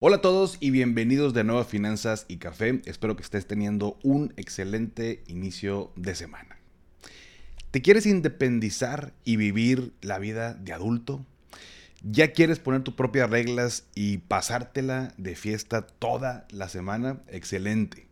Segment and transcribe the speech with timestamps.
[0.00, 2.82] Hola a todos y bienvenidos de nuevo a Finanzas y Café.
[2.84, 6.56] Espero que estés teniendo un excelente inicio de semana.
[7.72, 11.26] ¿Te quieres independizar y vivir la vida de adulto?
[12.04, 17.18] ¿Ya quieres poner tus propias reglas y pasártela de fiesta toda la semana?
[17.26, 18.06] Excelente.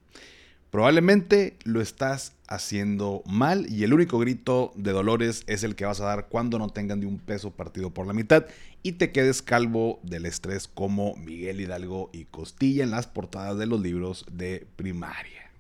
[0.71, 6.01] Probablemente lo estás haciendo mal y el único grito de dolores es el que vas
[6.01, 8.47] a dar cuando no tengan de un peso partido por la mitad
[8.87, 13.67] y te quedes calvo del estrés como Miguel Hidalgo y Costilla en las portadas de
[13.67, 15.51] los libros de primaria.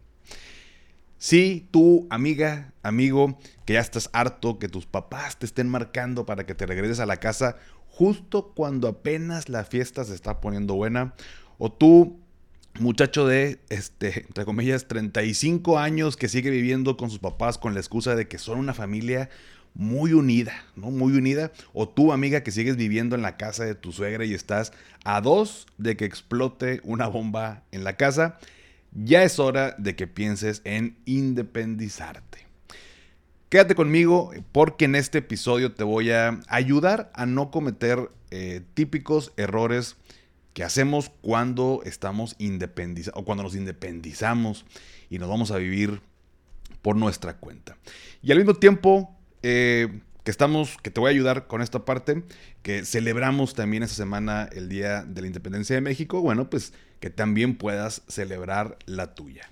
[1.19, 6.47] Si tú, amiga, amigo, que ya estás harto, que tus papás te estén marcando para
[6.47, 7.57] que te regreses a la casa
[7.89, 11.17] justo cuando apenas la fiesta se está poniendo buena,
[11.59, 12.21] o tú
[12.79, 17.81] muchacho de, este, entre comillas, 35 años que sigue viviendo con sus papás con la
[17.81, 19.31] excusa de que son una familia
[19.77, 20.91] muy unida, ¿no?
[20.91, 21.53] Muy unida.
[21.75, 24.73] O tú, amiga, que sigues viviendo en la casa de tu suegra y estás
[25.05, 28.39] a dos de que explote una bomba en la casa,
[28.93, 32.47] ya es hora de que pienses en independizarte.
[33.51, 39.33] Quédate conmigo porque en este episodio te voy a ayudar a no cometer eh, típicos
[39.37, 39.97] errores
[40.55, 44.65] que hacemos cuando estamos independizados o cuando nos independizamos
[45.11, 46.01] y nos vamos a vivir
[46.81, 47.77] por nuestra cuenta.
[48.23, 49.16] Y al mismo tiempo
[49.49, 52.25] eh, que estamos, que te voy a ayudar con esta parte,
[52.63, 57.11] que celebramos también esta semana el Día de la Independencia de México, bueno, pues que
[57.11, 59.49] también puedas celebrar la tuya.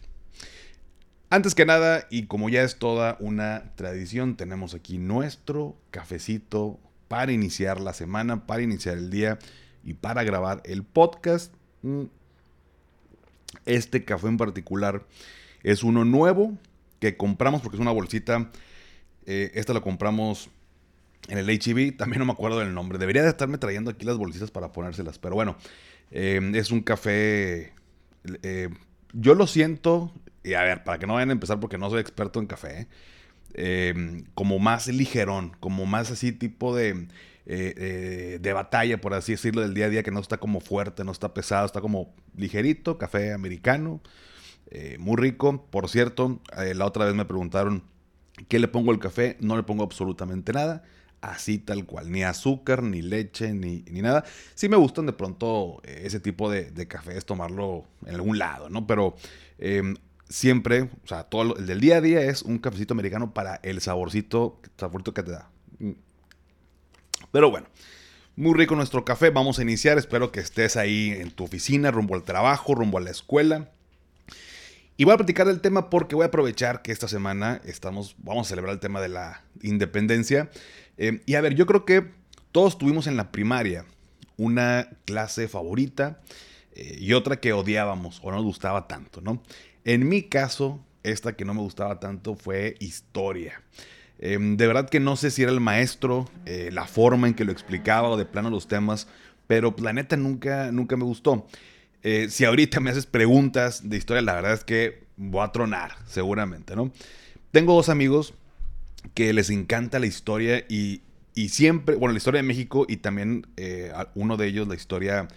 [1.31, 7.31] Antes que nada, y como ya es toda una tradición, tenemos aquí nuestro cafecito para
[7.31, 9.39] iniciar la semana, para iniciar el día
[9.85, 11.55] y para grabar el podcast.
[11.83, 12.07] Mm,
[13.65, 15.07] este café en particular
[15.63, 16.59] es uno nuevo
[16.99, 18.51] que compramos porque es una bolsita.
[19.27, 20.51] Eh, esta la compramos
[21.29, 21.97] en el HEB.
[21.97, 22.99] También no me acuerdo del nombre.
[22.99, 25.19] Debería de estarme trayendo aquí las bolsitas para ponérselas.
[25.19, 25.57] Pero bueno,
[26.11, 27.73] eh, es un café.
[28.43, 28.69] Eh,
[29.13, 30.13] yo lo siento.
[30.43, 32.89] Y a ver, para que no vayan a empezar porque no soy experto en café.
[34.35, 35.57] como más ligerón.
[35.61, 37.09] Como más así tipo de
[37.47, 41.05] eh, de batalla, por así decirlo, del día a día, que no está como fuerte,
[41.05, 44.01] no está pesado, está como ligerito, café americano,
[44.99, 45.67] muy rico.
[45.71, 46.41] Por cierto,
[46.75, 47.85] la otra vez me preguntaron,
[48.49, 49.37] ¿qué le pongo al café?
[49.41, 50.83] No le pongo absolutamente nada.
[51.21, 54.25] Así tal cual, ni azúcar, ni leche, ni, ni nada.
[54.55, 58.87] Sí me gustan de pronto ese tipo de, de cafés, tomarlo en algún lado, ¿no?
[58.87, 59.17] Pero
[59.59, 59.97] em,
[60.29, 63.81] siempre, o sea, todo el del día a día es un cafecito americano para el
[63.81, 65.49] saborcito, saborcito que te da.
[67.33, 67.69] Pero bueno,
[68.37, 69.31] muy rico nuestro café.
[69.31, 69.97] Vamos a iniciar.
[69.97, 73.71] Espero que estés ahí en tu oficina, rumbo al trabajo, rumbo a la escuela.
[74.97, 78.47] Y voy a platicar del tema porque voy a aprovechar que esta semana estamos, vamos
[78.47, 80.51] a celebrar el tema de la independencia.
[80.99, 82.13] Eh, y a ver, yo creo que
[82.53, 83.87] todos tuvimos en la primaria
[84.37, 86.21] una clase favorita
[86.75, 89.43] eh, y otra que odiábamos o no nos gustaba tanto, ¿no?
[89.85, 93.63] En mi caso, esta que no me gustaba tanto fue historia.
[94.21, 97.45] Em, de verdad que no sé si era el maestro, eh, la forma en que
[97.45, 99.09] lo explicaba o de plano los temas,
[99.49, 101.47] pero la neta nunca, nunca me gustó.
[102.05, 105.97] Eh, si ahorita me haces preguntas de historia, la verdad es que voy a tronar,
[106.07, 106.93] seguramente, ¿no?
[107.51, 108.35] Tengo dos amigos
[109.15, 111.03] que les encanta la historia y,
[111.49, 115.29] siempre, bueno, la historia de México y también eh, uno de ellos la historia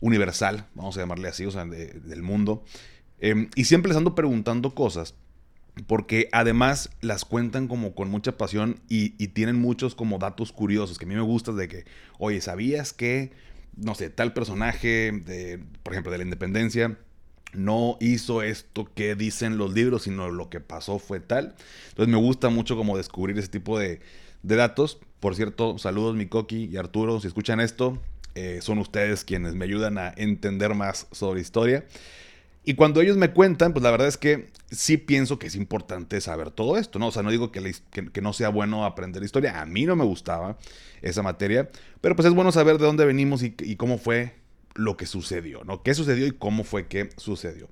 [0.00, 2.64] universal, vamos a llamarle así, o sea, del mundo.
[3.18, 5.14] Em, y siempre les ando preguntando cosas
[5.86, 11.04] porque además las cuentan como con mucha pasión y, tienen muchos como datos curiosos que
[11.04, 11.84] a mí me gustan de que,
[12.18, 13.32] oye, ¿sabías que,
[13.78, 16.98] no sé, tal personaje, de, por ejemplo, de la independencia,
[17.54, 21.54] no hizo esto que dicen los libros, sino lo que pasó fue tal?
[21.90, 24.00] Entonces me gusta mucho como descubrir ese tipo de,
[24.42, 24.98] datos.
[25.20, 28.00] Por cierto, saludos mi Coqui y Arturo, si escuchan esto,
[28.34, 31.86] eh, son ustedes quienes me ayudan a entender más sobre historia.
[32.68, 36.20] Y cuando ellos me cuentan, pues la verdad es que sí pienso que es importante
[36.20, 37.06] saber todo esto, ¿no?
[37.06, 40.04] O sea, no digo que, que, no sea bueno aprender historia, a mí no me
[40.04, 40.58] gustaba
[41.00, 41.70] esa materia,
[42.02, 44.34] pero pues es bueno saber de dónde venimos y, cómo fue
[44.74, 45.82] lo que sucedió, ¿no?
[45.82, 47.70] ¿Qué sucedió y cómo fue que sucedió?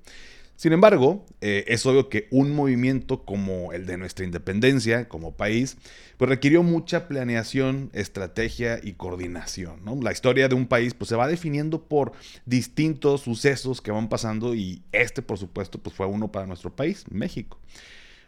[0.57, 5.77] Sin embargo, eh, es obvio que un movimiento como el de nuestra independencia como país,
[6.17, 9.81] pues requirió mucha planeación, estrategia y coordinación.
[10.01, 12.13] La historia de un país pues, se va definiendo por
[12.47, 17.05] distintos sucesos que van pasando y este, por supuesto, pues, fue uno para nuestro país,
[17.11, 17.59] México.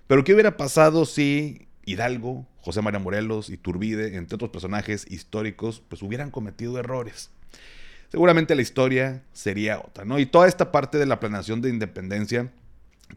[0.05, 5.81] Pero ¿qué hubiera pasado si Hidalgo, José María Morelos, y Turbide, entre otros personajes históricos,
[5.89, 7.31] pues hubieran cometido errores?
[8.09, 10.19] Seguramente la historia sería otra, ¿no?
[10.19, 12.51] Y toda esta parte de la planeación de independencia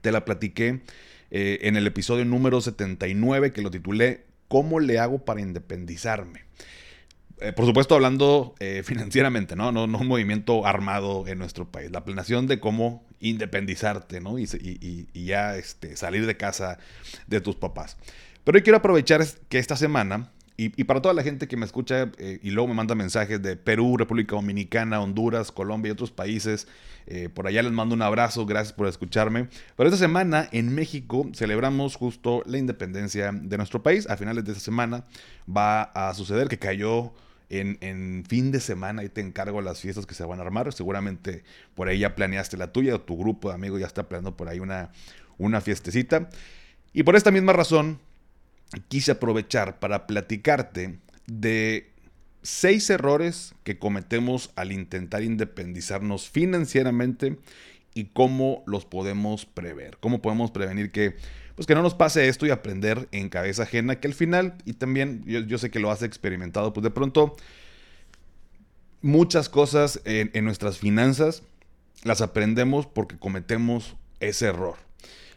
[0.00, 0.82] te la platiqué
[1.30, 6.44] eh, en el episodio número 79 que lo titulé ¿Cómo le hago para independizarme?
[7.40, 9.72] Eh, por supuesto hablando eh, financieramente, ¿no?
[9.72, 9.84] ¿no?
[9.84, 11.90] un movimiento armado en nuestro país.
[11.90, 14.38] La planeación de cómo independizarte, ¿no?
[14.38, 14.46] Y,
[15.12, 16.78] y ya este, salir de casa
[17.26, 17.96] de tus papás.
[18.44, 22.10] Pero hoy quiero aprovechar que esta semana y, para toda la gente que me escucha
[22.18, 26.68] eh, y luego me manda mensajes de Perú, República Dominicana, Honduras, Colombia y otros países,
[27.06, 29.48] eh, por allá les mando un abrazo, gracias por escucharme.
[29.76, 34.08] Pero esta semana en México celebramos justo la independencia de nuestro país.
[34.08, 35.04] A finales de esta semana
[35.48, 37.12] va a suceder que cayó
[37.48, 40.72] en, fin de semana y te encargo las fiestas que se van a armar.
[40.72, 41.44] Seguramente
[41.74, 44.48] por ahí ya planeaste la tuya o tu grupo de amigos ya está planeando por
[44.48, 44.90] ahí una,
[45.38, 46.28] una fiestecita.
[46.92, 47.98] Y por esta misma razón
[48.88, 51.90] quise aprovechar para platicarte de
[52.42, 57.38] seis errores que cometemos al intentar independizarnos financieramente
[57.94, 61.16] y cómo los podemos prever, cómo podemos prevenir que,
[61.54, 64.72] pues que no nos pase esto y aprender en cabeza ajena, que al final, y
[64.72, 67.36] también yo, sé que lo has experimentado, pues de pronto
[69.02, 71.42] muchas cosas en nuestras finanzas
[72.04, 74.76] las aprendemos porque cometemos ese error.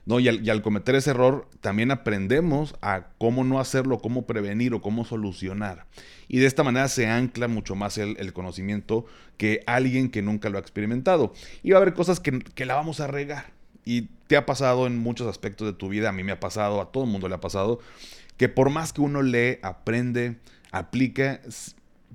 [0.06, 0.20] ¿No?
[0.20, 5.06] Y al, cometer ese error también aprendemos a cómo no hacerlo, cómo prevenir o cómo
[5.06, 5.86] solucionar.
[6.28, 9.06] Y de esta manera se ancla mucho más el, conocimiento
[9.38, 11.34] que alguien que nunca lo ha experimentado.
[11.64, 13.54] Y va a haber cosas que, que la vamos a regar.
[13.84, 16.82] Y te ha pasado en muchos aspectos de tu vida, a mí me ha pasado,
[16.82, 17.80] a todo el mundo le ha pasado,
[18.38, 20.38] que por más que uno lee, aprende,
[20.72, 21.40] aplica,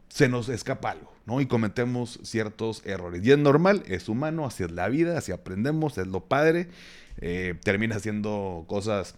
[0.08, 1.40] se nos escapa algo, ¿no?
[1.40, 3.24] Y cometemos ciertos errores.
[3.24, 6.68] Y es normal, es humano, así es la vida, así aprendemos, es lo padre.
[7.20, 9.14] Eh, termina haciendo cosas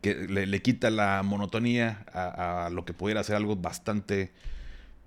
[0.00, 4.32] que le, quita la monotonía a, lo que pudiera ser algo bastante,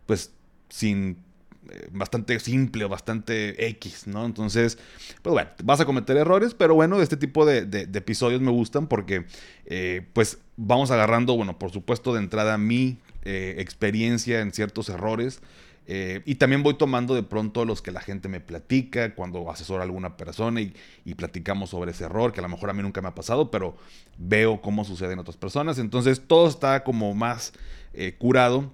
[0.06, 0.32] pues,
[0.70, 1.18] sin,
[1.70, 4.26] eh, bastante simple o bastante X, ¿no?
[4.26, 4.78] Entonces,
[5.22, 9.26] pues bueno, vas a cometer errores, pero bueno, este tipo de, episodios me gustan porque,
[9.66, 15.42] eh, pues, vamos agarrando, bueno, por supuesto, de entrada mi experiencia en ciertos errores.
[15.88, 19.82] Eh, y también voy tomando de pronto los que la gente me platica cuando asesora
[19.82, 20.74] a alguna persona y,
[21.16, 23.76] platicamos sobre ese error, que a lo mejor a mí nunca me ha pasado, pero
[24.18, 25.80] veo cómo sucede en otras personas.
[25.80, 27.54] Entonces todo está como más
[27.94, 28.72] eh, curado.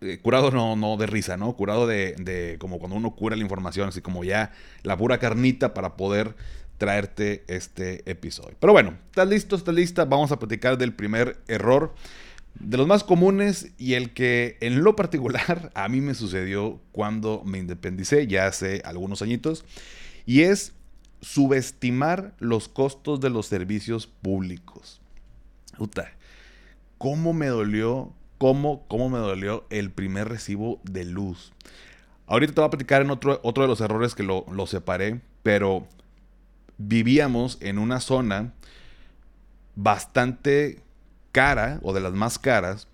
[0.00, 1.54] Eh, curado no, no de risa, ¿no?
[1.56, 4.52] Curado de, de, como cuando uno cura la información, así como ya
[4.84, 6.36] la pura carnita para poder
[6.78, 8.56] traerte este episodio.
[8.60, 9.56] Pero bueno, ¿estás listo?
[9.56, 10.04] ¿Estás lista?
[10.04, 11.94] Vamos a platicar del primer error
[12.60, 17.42] de los más comunes y el que en lo particular a mí me sucedió cuando
[17.44, 19.64] me independicé, ya hace algunos añitos,
[20.26, 20.72] y es
[21.20, 25.00] subestimar los costos de los servicios públicos.
[26.98, 28.12] ¿cómo me dolió?
[28.38, 31.52] ¿Cómo, cómo me dolió el primer recibo de luz?
[32.26, 35.20] Ahorita te voy a platicar en otro, otro de los errores que lo, lo separé,
[35.42, 35.86] pero
[36.76, 38.52] vivíamos en una zona
[39.74, 40.82] bastante
[41.38, 42.88] cara o de las más caras,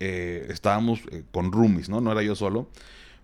[0.00, 2.00] eh, estábamos eh, con roomies, ¿no?
[2.00, 2.68] No era yo solo,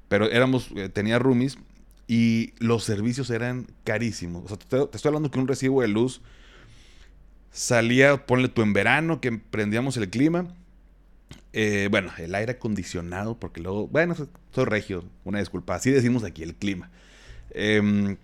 [0.09, 1.59] pero éramos, eh, tenía roomies
[2.07, 4.45] y los servicios eran carísimos.
[4.45, 6.23] O sea, te, estoy hablando que un recibo de luz
[7.51, 10.47] salía, ponle tú en verano, que prendíamos el clima.
[11.91, 14.15] bueno, el aire acondicionado, porque luego, bueno,
[14.55, 16.91] soy regio, una disculpa, así decimos aquí, el clima.
[17.51, 18.19] Em,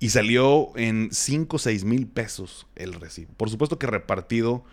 [0.00, 3.32] y salió en 5 o 6 mil pesos el recibo.
[3.36, 4.64] Por supuesto que repartido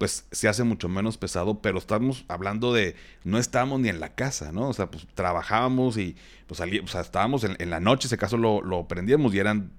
[0.00, 4.14] pues se hace mucho menos pesado, pero estamos hablando de, no estábamos ni en la
[4.14, 4.70] casa, ¿no?
[4.70, 6.16] O sea, pues trabajábamos y
[6.46, 9.70] pues salíamos, o sea, estábamos en, la noche, ese caso lo, lo, prendíamos y eran,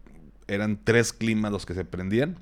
[0.47, 2.37] eran tres climas los que se prendían.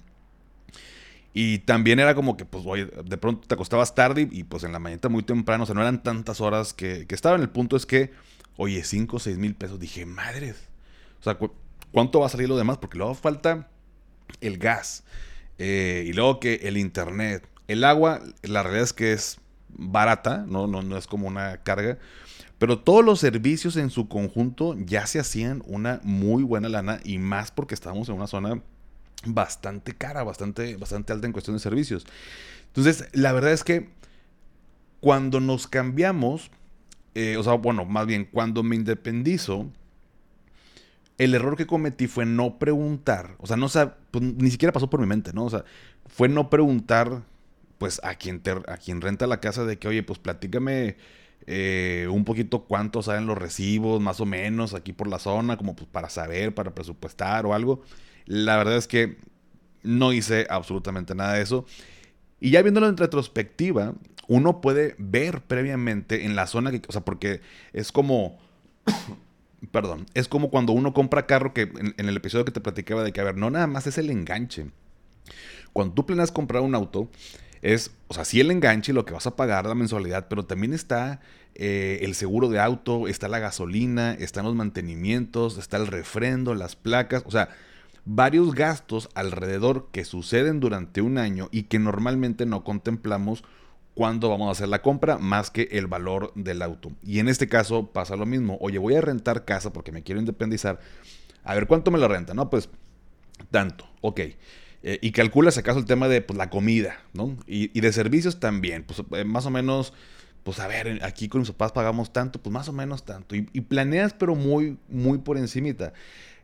[1.33, 4.73] Y también era como que, pues, oye, de pronto te acostabas tarde y, pues en
[4.73, 7.39] la mañana muy temprano, o sea, no eran tantas horas que, que estaban.
[7.39, 8.11] El punto es que,
[8.57, 9.79] oye, 5 o 6 mil pesos.
[9.79, 10.67] Dije, madres.
[11.21, 11.37] O sea,
[11.93, 12.77] ¿cuánto va a salir lo demás?
[12.77, 13.69] Porque luego falta
[14.41, 15.05] el gas.
[15.59, 17.47] Eh, y luego que el internet.
[17.69, 21.99] El agua, la realidad es que es barata, no, no, no es como una carga.
[22.57, 27.19] Pero todos los servicios en su conjunto ya se hacían una muy buena lana y
[27.19, 28.63] más porque estábamos en una zona
[29.23, 32.07] bastante cara, bastante, bastante alta en cuestión de servicios.
[32.69, 33.89] Entonces, la verdad es que
[34.99, 36.49] cuando nos cambiamos,
[37.13, 39.69] eh, o sea, bueno, más bien cuando me independizo,
[41.19, 43.67] el error que cometí fue no preguntar, o sea, no
[44.09, 45.45] pues, ni siquiera pasó por mi mente, ¿no?
[45.45, 45.65] O sea,
[46.07, 47.21] fue no preguntar,
[47.79, 50.97] pues, a quien, a quien renta la casa de que, oye, pues platícame
[51.47, 55.75] eh, un poquito cuánto salen los recibos, más o menos, aquí por la zona, como
[55.75, 57.81] pues para saber, para presupuestar o algo.
[58.25, 59.17] La verdad es que
[59.81, 61.65] no hice absolutamente nada de eso.
[62.39, 63.95] Y ya viéndolo en retrospectiva,
[64.27, 67.41] uno puede ver previamente en la zona que, o sea, porque
[67.73, 68.37] es como
[69.71, 73.11] perdón, es como cuando uno compra carro, que en, el episodio que te platicaba de
[73.11, 74.67] que, a ver, no nada más es el enganche.
[75.73, 77.09] Cuando tú planeas comprar un auto,
[77.61, 80.73] es, o sea, sí el enganche lo que vas a pagar, la mensualidad, pero también
[80.73, 81.19] está
[81.55, 86.75] eh, el seguro de auto, está la gasolina, están los mantenimientos, está el refrendo, las
[86.75, 87.49] placas, o sea,
[88.05, 93.43] varios gastos alrededor que suceden durante un año y que normalmente no contemplamos
[93.93, 96.91] cuándo vamos a hacer la compra más que el valor del auto.
[97.03, 98.57] Y en este caso pasa lo mismo.
[98.61, 100.79] Oye, voy a rentar casa porque me quiero independizar.
[101.43, 102.33] A ver, ¿cuánto me lo renta?
[102.33, 102.69] No, pues
[103.51, 103.85] tanto.
[104.01, 104.21] Ok.
[104.81, 107.37] Eh, y calculas acaso el tema de pues, la comida, ¿no?
[107.47, 108.83] Y, de servicios también.
[108.83, 109.93] Pues eh, más o menos,
[110.43, 113.35] pues a ver, aquí con mis papás pagamos tanto, pues más o menos tanto.
[113.35, 115.93] Y, planeas, pero muy, muy por encimita.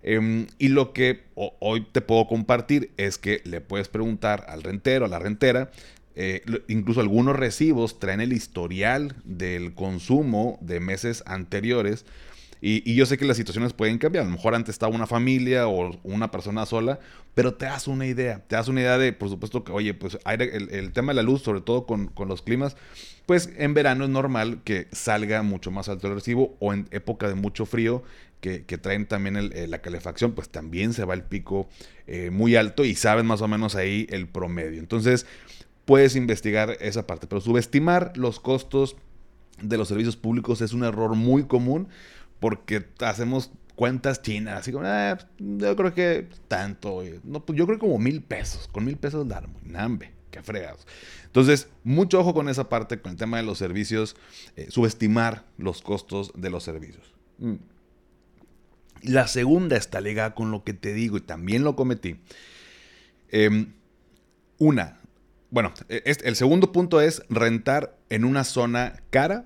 [0.04, 5.06] Em, y lo que hoy te puedo compartir es que le puedes preguntar al rentero,
[5.06, 5.72] a la rentera,
[6.16, 12.06] eh, incluso algunos recibos traen el historial del consumo de meses anteriores.
[12.68, 14.24] Y, yo sé que las situaciones pueden cambiar.
[14.24, 16.98] A lo mejor antes estaba una familia o una persona sola,
[17.36, 18.40] pero te das una idea.
[18.48, 21.44] Te das una idea de, por supuesto, que, oye, pues el, tema de la luz,
[21.44, 22.76] sobre todo con, los climas,
[23.28, 27.28] pues en verano es normal que salga mucho más alto el recibo o en época
[27.28, 28.02] de mucho frío
[28.42, 31.70] que, traen también eh, la calefacción, pues también se va el pico
[32.08, 34.80] eh, muy alto y saben más o menos ahí el promedio.
[34.80, 35.28] Entonces,
[35.86, 37.28] puedes investigar esa parte.
[37.28, 38.96] Pero subestimar los costos
[39.62, 41.90] de los servicios públicos es un error muy común
[42.40, 47.78] porque hacemos cuentas chinas, así como, ah, yo creo que tanto, no, pues yo creo
[47.78, 50.88] como mil pesos, con mil pesos dar, nambe, qué fregados.
[51.26, 54.16] Entonces, mucho ojo con esa parte, con el tema de los servicios,
[54.56, 57.14] eh, subestimar los costos de los servicios.
[57.40, 57.56] Mm.
[59.04, 62.22] La segunda está ligada con lo que te digo y también lo cometí.
[63.30, 63.74] Em,
[64.58, 65.00] una,
[65.50, 69.46] bueno, e, el segundo punto es rentar en una zona cara,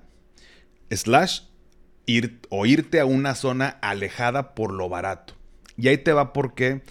[0.90, 1.42] slash,
[2.06, 5.34] ir, o irte a una zona alejada por lo barato.
[5.76, 6.82] Y ahí te va porque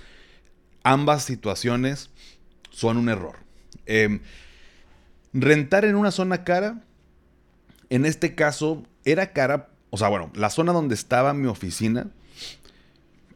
[0.83, 2.09] ambas situaciones
[2.71, 3.37] son un error.
[3.85, 4.21] Em,
[5.33, 6.81] rentar en una zona cara,
[7.89, 12.07] en este caso, era cara, o sea, bueno, la zona donde estaba mi oficina,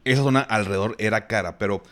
[0.04, 1.82] esa zona alrededor era cara, pero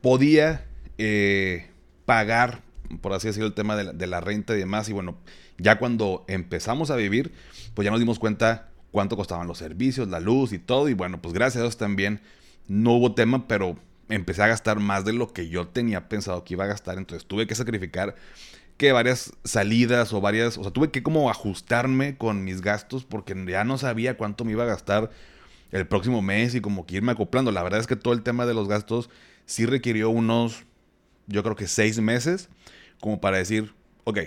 [0.00, 0.66] podía
[0.98, 1.70] eh,
[2.04, 2.62] pagar
[3.00, 4.88] por así decirlo, el tema de la, renta y demás.
[4.88, 5.16] Y bueno,
[5.58, 7.32] ya cuando empezamos a vivir,
[7.74, 10.88] pues ya nos dimos cuenta cuánto costaban los servicios, la luz y todo.
[10.88, 12.20] Y bueno, pues gracias a Dios también
[12.68, 13.76] no hubo tema, pero
[14.08, 16.98] empecé a gastar más de lo que yo tenía pensado que iba a gastar.
[16.98, 18.14] Entonces tuve que sacrificar
[18.76, 23.34] que varias salidas o varias, o sea, tuve que como ajustarme con mis gastos porque
[23.48, 25.10] ya no sabía cuánto me iba a gastar
[25.70, 27.50] el próximo mes y como que irme acoplando.
[27.52, 29.08] La verdad es que todo el tema de los gastos
[29.46, 30.64] sí requirió unos,
[31.26, 32.48] yo creo que seis meses
[33.00, 34.18] como para decir, ok,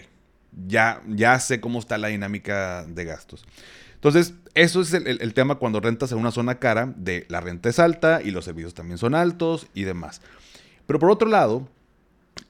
[0.67, 3.45] ya, ya sé cómo está la dinámica de gastos.
[3.95, 7.79] Entonces, eso es el, tema cuando rentas en una zona cara, de la renta es
[7.79, 10.21] alta y los servicios también son altos y demás.
[10.85, 11.67] Pero por otro lado,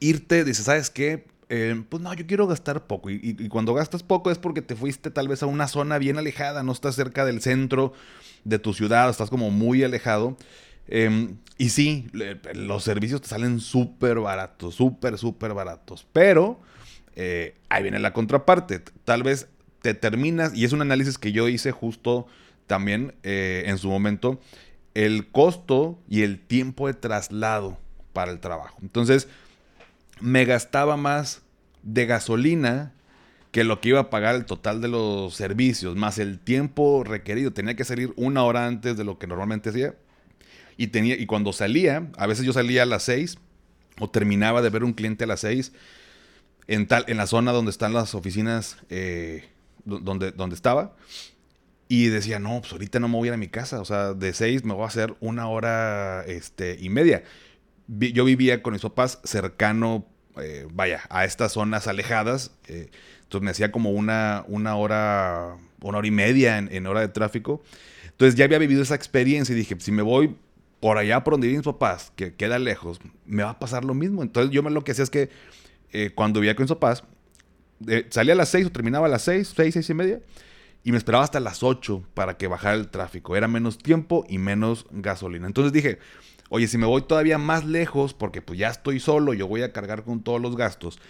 [0.00, 1.24] irte, dices, ¿sabes qué?
[1.48, 3.10] Eh, pues no, yo quiero gastar poco.
[3.10, 6.62] Y, cuando gastas poco es porque te fuiste tal vez a una zona bien alejada,
[6.62, 7.92] no estás cerca del centro
[8.44, 10.36] de tu ciudad, estás como muy alejado.
[10.88, 12.08] Em, y sí,
[12.54, 16.06] los servicios te salen súper baratos, súper, súper baratos.
[16.12, 16.60] Pero
[17.16, 18.80] eh, ahí viene la contraparte.
[19.04, 19.48] Tal vez
[19.86, 22.26] te terminas, y es un análisis que yo hice justo
[22.66, 24.40] también eh, en su momento,
[24.94, 27.78] el costo y el tiempo de traslado
[28.12, 28.78] para el trabajo.
[28.82, 29.28] Entonces,
[30.20, 31.42] me gastaba más
[31.84, 32.92] de gasolina
[33.52, 37.52] que lo que iba a pagar el total de los servicios, más el tiempo requerido.
[37.52, 39.94] Tenía que salir una hora antes de lo que normalmente hacía
[40.76, 43.38] y, tenía, y cuando salía, a veces yo salía a las 6
[44.00, 45.72] o terminaba de ver un cliente a las 6
[46.66, 49.48] en, tal, en la zona donde están las oficinas, eh,
[49.86, 50.94] donde, donde estaba.
[51.88, 53.80] Y decía, no, pues ahorita no me voy a ir a mi casa.
[53.80, 57.22] O sea, de 6 me voy a hacer una hora este, y media.
[57.88, 60.04] Yo vivía con mis papás cercano,
[60.36, 62.50] eh, vaya, a estas zonas alejadas.
[62.66, 62.90] Eh,
[63.22, 67.08] entonces me hacía como una, una hora, una hora y media en, en hora de
[67.08, 67.62] tráfico.
[68.06, 70.36] Entonces ya había vivido esa experiencia y dije, si me voy
[70.80, 73.94] por allá por donde viven mis papás, que queda lejos, me va a pasar lo
[73.94, 74.22] mismo.
[74.22, 75.30] Entonces yo lo que hacía es que
[75.92, 77.04] eh, cuando vivía con mis papás,
[78.10, 80.20] salía a las 6 o terminaba a las 6, 6, 6 y media,
[80.84, 83.36] y me esperaba hasta las 8 para que bajara el tráfico.
[83.36, 85.46] Era menos tiempo y menos gasolina.
[85.46, 85.98] Entonces dije,
[86.48, 89.72] oye, si me voy todavía más lejos, porque pues ya estoy solo, yo voy a
[89.72, 91.00] cargar con todos los gastos,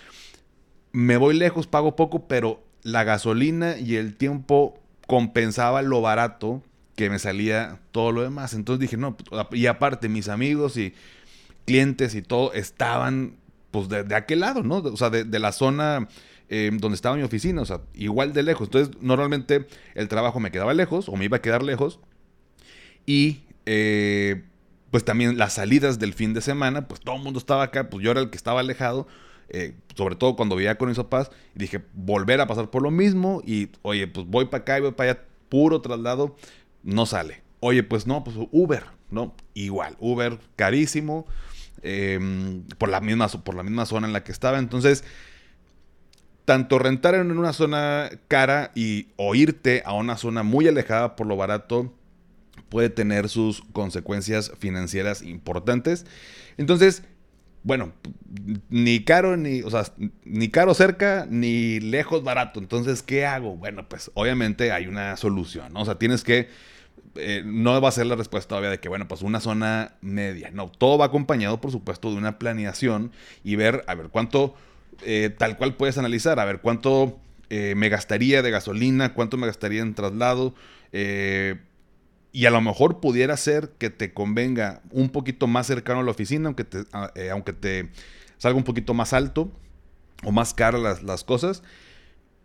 [0.92, 6.62] me voy lejos, pago poco, pero la gasolina y el tiempo compensaba lo barato
[6.94, 8.54] que me salía todo lo demás.
[8.54, 10.94] Entonces dije, no, pues, y aparte mis amigos y
[11.66, 13.36] clientes y todo estaban
[13.70, 14.76] pues de, aquel lado, ¿no?
[14.76, 16.08] O sea, de, la zona
[16.48, 18.68] eh, donde estaba mi oficina, o sea, igual de lejos.
[18.68, 22.00] Entonces normalmente el trabajo me quedaba lejos o me iba a quedar lejos.
[23.04, 24.44] Y eh,
[24.90, 28.04] pues también las salidas del fin de semana, pues todo el mundo estaba acá, pues
[28.04, 29.06] yo era el que estaba alejado.
[29.48, 33.42] Eh, sobre todo cuando vivía con mis papás, dije, volver a pasar por lo mismo,
[33.46, 36.36] y oye, pues voy para acá y voy para allá, puro traslado,
[36.82, 37.42] no sale.
[37.60, 39.34] Oye, pues no, pues Uber, ¿no?
[39.54, 41.26] Igual, Uber carísimo,
[41.82, 45.04] em, por, la misma, por la misma zona en la que estaba, entonces
[46.46, 51.26] tanto rentar en una zona cara y o irte a una zona muy alejada por
[51.26, 51.92] lo barato
[52.70, 56.06] puede tener sus consecuencias financieras importantes.
[56.56, 57.02] Entonces,
[57.62, 57.92] bueno,
[58.70, 59.84] ni caro ni, o sea,
[60.24, 62.60] ni caro cerca ni lejos barato.
[62.60, 63.56] Entonces, ¿qué hago?
[63.56, 65.80] Bueno, pues obviamente hay una solución, ¿no?
[65.80, 66.48] O sea, tienes que
[67.16, 70.50] eh, no va a ser la respuesta obvia de que, bueno, pues una zona media.
[70.52, 73.10] No, todo va acompañado, por supuesto, de una planeación
[73.42, 74.54] y ver, a ver, cuánto,
[75.02, 77.18] eh, tal cual puedes analizar, a ver, cuánto
[77.50, 80.54] eh, me gastaría de gasolina, cuánto me gastaría en traslado,
[82.36, 86.10] y a lo mejor pudiera ser que te convenga un poquito más cercano a la
[86.10, 86.84] oficina, aunque te,
[87.14, 87.88] eh, aunque te
[88.36, 89.50] salga un poquito más alto
[90.22, 91.62] o más caras las, las cosas,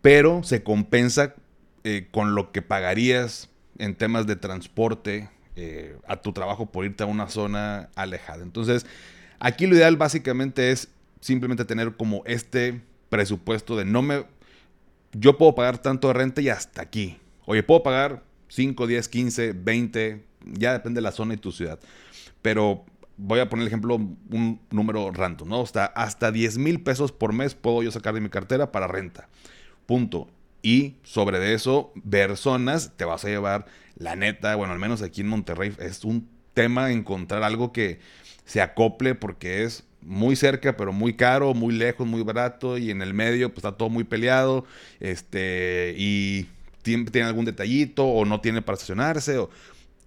[0.00, 1.34] pero se compensa
[1.84, 7.02] eh, con lo que pagarías en temas de transporte eh, a tu trabajo por irte
[7.02, 8.42] a una zona alejada.
[8.42, 8.86] Entonces,
[9.40, 10.88] aquí lo ideal básicamente es
[11.22, 14.26] simplemente tener como este presupuesto de no me...
[15.12, 17.18] Yo puedo pagar tanto de renta y hasta aquí.
[17.46, 21.78] Oye, puedo pagar 5, 10, 15, 20, ya depende de la zona y tu ciudad.
[22.42, 22.84] Pero
[23.16, 25.62] voy a poner el ejemplo, un número random, ¿no?
[25.62, 29.28] Hasta, hasta 10 mil pesos por mes puedo yo sacar de mi cartera para renta.
[29.86, 30.28] Punto.
[30.62, 35.02] Y sobre de eso, ver zonas, te vas a llevar, la neta, bueno, al menos
[35.02, 38.00] aquí en Monterrey es un tema encontrar algo que
[38.44, 43.02] se acople porque es muy cerca, pero muy caro, muy lejos, muy barato, y en
[43.02, 44.64] el medio pues está todo muy peleado,
[45.00, 46.48] este, y
[46.82, 49.50] tiene, algún detallito o no tiene para estacionarse o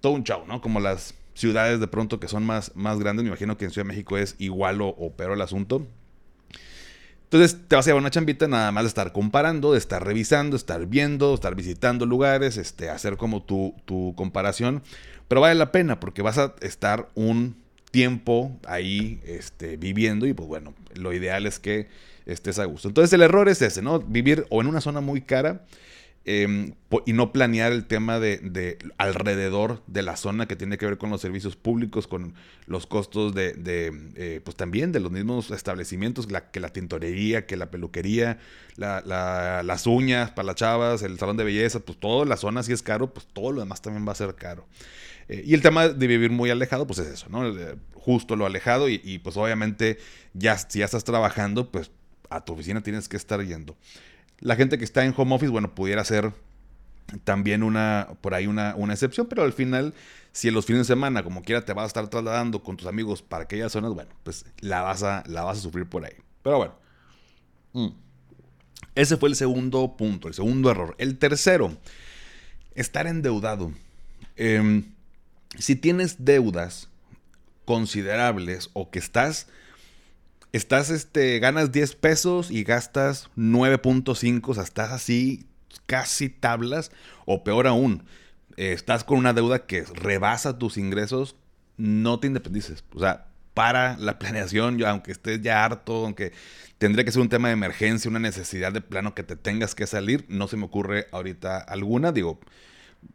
[0.01, 0.61] todo un chau, ¿no?
[0.61, 3.85] Como las ciudades de pronto que son más, más grandes, me imagino que en Ciudad
[3.85, 5.85] de México es igual o, o peor el asunto.
[7.25, 10.55] Entonces te vas a llevar una chambita nada más de estar comparando, de estar revisando,
[10.55, 14.83] estar viendo, estar visitando lugares, este, hacer como tu, tu comparación.
[15.27, 17.57] Pero vale la pena porque vas a estar un
[17.95, 21.87] tiempo ahí este, viviendo y pues bueno, lo ideal es que
[22.25, 22.87] estés a gusto.
[22.87, 23.99] Entonces el error es ese, ¿no?
[23.99, 25.65] Vivir o en una zona muy cara
[26.27, 26.73] Em,
[27.05, 31.11] y no planear el tema de, alrededor de la zona que tiene que ver con
[31.11, 32.33] los servicios públicos, con
[32.65, 33.53] los costos de,
[34.15, 38.39] eh, pues también de los mismos establecimientos, que la tintorería, que la peluquería,
[38.75, 42.81] las uñas para las chavas, el salón de belleza, pues toda la zona si es
[42.81, 44.65] caro, pues todo lo demás también va a ser caro.
[45.27, 47.43] Eh, y el tema de vivir muy alejado, pues es eso, ¿no?
[47.93, 49.97] Justo lo alejado y, pues obviamente
[50.33, 51.91] ya si ya estás trabajando, pues
[52.29, 53.75] a tu oficina tienes que estar yendo.
[54.39, 56.33] La gente que está en home office, bueno, pudiera ser
[57.23, 59.93] también una, por ahí una, una, excepción, pero al final,
[60.31, 62.87] si en los fines de semana, como quiera, te vas a estar trasladando con tus
[62.87, 66.15] amigos para aquellas zonas, bueno, pues la vas a, la vas a sufrir por ahí.
[66.43, 66.75] Pero bueno.
[67.73, 68.05] Mm.
[68.95, 70.95] Ese fue el segundo punto, el segundo error.
[70.97, 71.77] El tercero,
[72.75, 73.73] estar endeudado.
[74.37, 74.85] Em,
[75.57, 76.89] si tienes deudas
[77.65, 79.47] considerables o que estás
[80.55, 85.45] estás, este, ganas 10 pesos y gastas 9.5, o sea, estás así
[85.85, 86.91] casi tablas,
[87.25, 88.05] o peor aún,
[88.55, 91.35] estás con una deuda que rebasa tus ingresos,
[91.77, 92.85] no te independices.
[92.93, 96.31] O sea, para la planeación, yo, aunque estés ya harto, aunque
[96.77, 99.87] tendría que ser un tema de emergencia, una necesidad de plano que te tengas que
[99.87, 102.39] salir, no se me ocurre ahorita alguna, digo,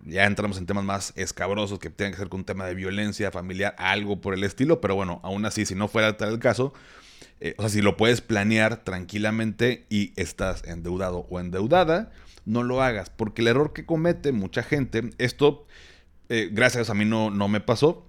[0.05, 3.31] ya entramos en temas más escabrosos que tengan que ser con un tema de violencia
[3.31, 6.73] familiar, algo por el estilo, pero bueno, aún así, si no fuera tal el caso,
[7.41, 12.13] eh, o sea, si lo puedes planear tranquilamente y estás endeudado o endeudada,
[12.45, 13.11] no lo hagas.
[13.11, 15.67] Porque el error que comete mucha gente, esto,
[16.29, 18.07] eh, gracias a mí no, no me pasó,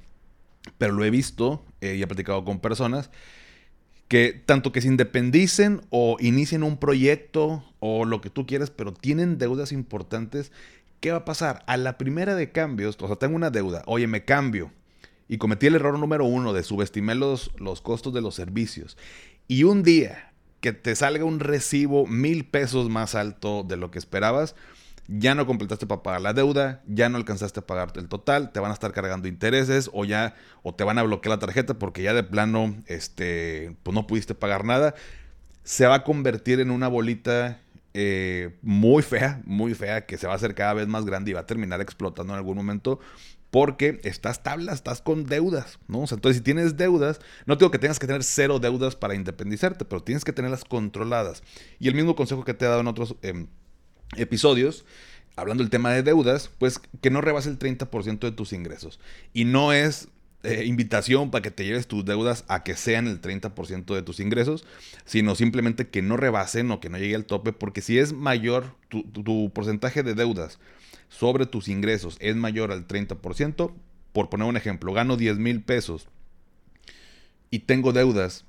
[0.78, 3.10] pero lo he visto eh, y he platicado con personas
[4.12, 8.94] que tanto que se independicen o inicien un proyecto o lo que tú quieras, pero
[8.94, 10.52] tienen deudas importantes,
[11.02, 11.64] ¿qué va a pasar?
[11.68, 14.72] A la primera de cambios, o sea, tengo una deuda, oye, me cambio
[15.28, 18.98] y cometí el error número uno de subestimar los, los costos de los servicios.
[19.48, 24.00] Y un día que te salga un recibo mil pesos más alto de lo que
[24.00, 24.56] esperabas,
[25.08, 28.60] ya no completaste para pagar la deuda, ya no alcanzaste a pagarte el total, te
[28.60, 32.04] van a estar cargando intereses o ya o te van a bloquear la tarjeta porque
[32.04, 34.96] ya de plano este pues no pudiste pagar nada.
[35.64, 37.60] Se va a convertir en una bolita
[37.94, 41.34] eh, muy fea, muy fea, que se va a hacer cada vez más grande y
[41.34, 43.00] va a terminar explotando en algún momento
[43.52, 46.00] porque estás tabla, estás con deudas, ¿no?
[46.00, 50.02] entonces si tienes deudas, no digo que tengas que tener cero deudas para independizarte, pero
[50.02, 51.44] tienes que tenerlas controladas.
[51.78, 53.48] Y el mismo consejo que te he dado en otros em,
[54.16, 54.86] episodios,
[55.36, 59.02] hablando del tema de deudas, pues que no rebase el 30% de tus ingresos.
[59.34, 60.08] Y no es
[60.44, 64.20] eh, invitación para que te lleves tus deudas a que sean el 30% de tus
[64.20, 64.66] ingresos,
[65.06, 68.76] sino simplemente que no rebasen o que no llegue al tope, porque si es mayor
[68.90, 70.60] tu porcentaje de deudas,
[71.10, 73.74] sobre tus ingresos es mayor al 30%,
[74.14, 76.08] por poner un ejemplo, gano 10 mil pesos
[77.50, 78.46] y tengo deudas,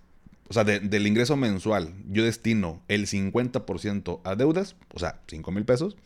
[0.49, 5.65] o sea, del ingreso mensual, yo destino el 50% a deudas, o sea, 5 mil
[5.65, 5.97] pesos,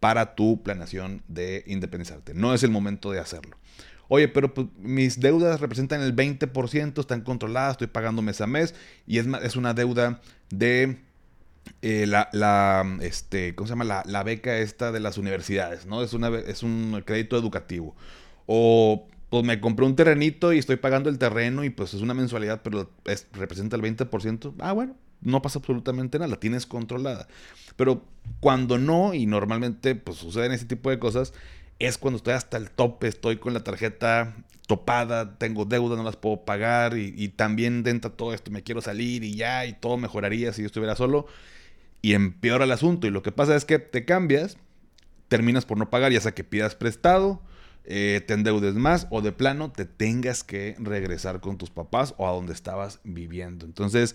[0.00, 2.34] para tu planeación de independizarte.
[2.34, 3.56] No es el momento de hacerlo.
[4.14, 8.74] Oye, pero pues, mis deudas representan el 20%, están controladas, estoy pagando mes a mes
[9.06, 10.20] y es, es una deuda
[10.50, 10.98] de
[11.80, 14.02] eh, la, este, ¿cómo se llama?
[14.04, 16.02] La, beca esta de las universidades, ¿no?
[16.02, 17.96] Es, una, es un crédito educativo.
[18.44, 22.12] O pues me compré un terrenito y estoy pagando el terreno y pues es una
[22.12, 22.90] mensualidad, pero
[23.32, 24.52] representa el 20%.
[24.58, 27.28] Ah, bueno, no pasa absolutamente nada, la tienes controlada.
[27.76, 28.04] Pero
[28.40, 31.32] cuando no, y normalmente pues suceden ese tipo de cosas,
[31.78, 36.16] es cuando estoy hasta el tope, estoy con la tarjeta topada, tengo deuda, no las
[36.16, 39.96] puedo pagar y, también dentro de todo esto me quiero salir y ya, y todo
[39.96, 41.26] mejoraría si yo estuviera solo
[42.00, 43.06] y empeora el asunto.
[43.06, 44.56] Y lo que pasa es que te cambias,
[45.28, 47.42] terminas por no pagar, ya sea que pidas prestado,
[47.84, 52.28] eh, te endeudes más o de plano te tengas que regresar con tus papás o
[52.28, 53.66] a donde estabas viviendo.
[53.66, 54.14] Entonces,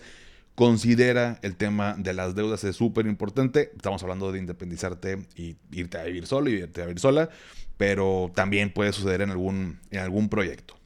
[0.58, 3.70] considera el tema de las deudas, es súper importante.
[3.76, 7.30] Estamos hablando de independizarte y irte a vivir solo y irte a vivir sola,
[7.76, 10.76] pero también puede suceder en algún, en algún proyecto.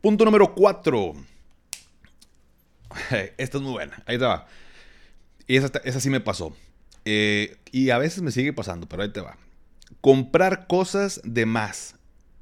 [0.00, 1.14] Punto número 4
[3.38, 4.02] Esta es muy buena.
[4.04, 4.48] Ahí te va.
[5.46, 6.56] Y esa, esa sí me pasó.
[7.04, 9.38] Eh, y a veces me sigue pasando, pero ahí te va.
[10.00, 11.94] Comprar cosas de más.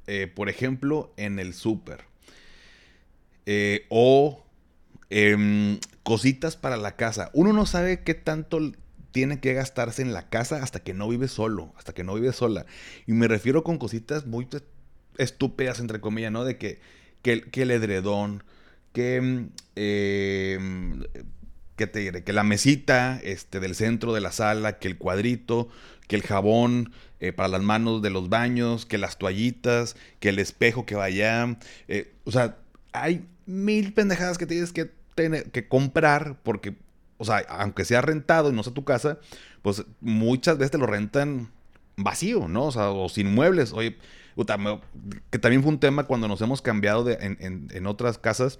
[0.07, 2.08] Eh, por ejemplo, en el súper.
[3.51, 4.45] Eh, o
[5.09, 7.31] em, cositas para la casa.
[7.33, 8.59] Uno no sabe qué tanto
[9.09, 12.31] tiene que gastarse en la casa hasta que no vive solo, hasta que no vive
[12.31, 12.67] sola.
[13.07, 14.47] Y me refiero con cositas muy
[15.17, 16.43] estúpidas, entre comillas, ¿no?
[16.43, 16.79] De que,
[17.23, 18.43] que, que el edredón,
[18.93, 20.59] que, eh,
[21.75, 22.23] ¿qué te diré?
[22.23, 25.69] Que la mesita este, del centro de la sala, que el cuadrito,
[26.07, 30.37] que el jabón eh, para las manos de los baños, que las toallitas, que el
[30.37, 31.57] espejo que vaya.
[31.87, 32.57] Eh, o sea,
[32.91, 36.75] hay mil pendejadas que tienes que, tener, que comprar porque,
[37.17, 39.19] o sea, aunque sea rentado y no sea tu casa,
[39.61, 41.49] pues muchas veces te lo rentan
[41.97, 42.65] vacío, ¿no?
[42.65, 43.73] O sea, o sin muebles.
[43.73, 43.97] Oye,
[45.29, 48.59] que también fue un tema cuando nos hemos cambiado de, en, en otras casas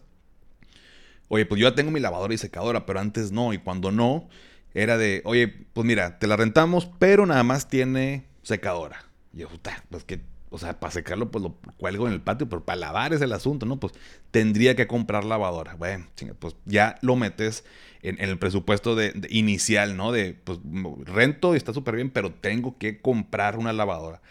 [1.29, 3.53] oye, pues yo ya tengo mi lavadora y secadora, pero antes no.
[3.53, 4.27] Y cuando no,
[4.73, 9.05] era de, oye, pues mira, te la rentamos, pero nada más tiene secadora.
[9.31, 12.49] Y yo, puta, pues que, o sea, para secarlo, pues lo cuelgo en el patio,
[12.49, 13.79] pero para lavar es el asunto, ¿no?
[13.79, 13.93] Pues
[14.31, 15.75] tendría que comprar lavadora.
[15.75, 16.07] Bueno,
[16.39, 17.63] pues ya lo metes
[18.01, 20.11] en, el presupuesto de, inicial, ¿no?
[20.11, 20.59] De, pues
[21.05, 24.21] rento y está súper bien, pero tengo que comprar una lavadora.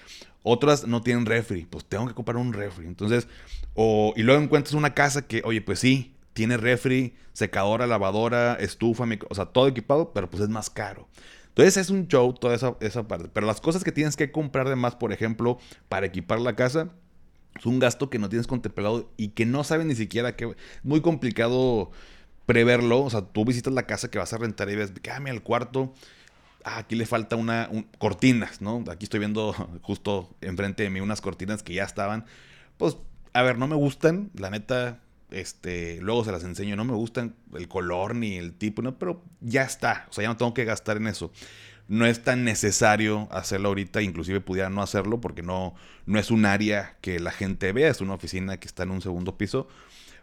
[0.42, 2.86] Otras no tienen refri, pues tengo que comprar un refri.
[2.86, 3.28] Entonces,
[3.74, 9.04] o, y luego encuentras una casa que, oye, pues sí, tiene refri, secadora, lavadora, estufa,
[9.28, 11.08] o sea, todo equipado, pero pues es más caro.
[11.58, 13.28] Entonces es un show toda esa, esa parte.
[13.32, 16.90] Pero las cosas que tienes que comprar de más, por ejemplo, para equipar la casa,
[17.58, 20.44] es un gasto que no tienes contemplado y que no sabes ni siquiera que...
[20.44, 21.90] Es muy complicado
[22.46, 23.00] preverlo.
[23.02, 25.92] O sea, tú visitas la casa que vas a rentar y ves, cámbiame el cuarto.
[26.62, 27.68] Ah, aquí le falta una
[27.98, 28.84] cortinas, ¿no?
[28.88, 32.24] Aquí estoy viendo justo enfrente de mí unas cortinas que ya estaban.
[32.76, 32.98] Pues,
[33.32, 34.30] a ver, no me gustan.
[34.34, 38.82] La neta, este, luego se las enseño, no me gustan el color ni el tipo,
[38.82, 41.30] no, pero ya está, o sea, ya no tengo que gastar en eso.
[41.86, 46.44] No es tan necesario hacerlo ahorita, inclusive pudiera no hacerlo porque no, no es un
[46.44, 49.68] área que la gente vea, es una oficina que está en un segundo piso.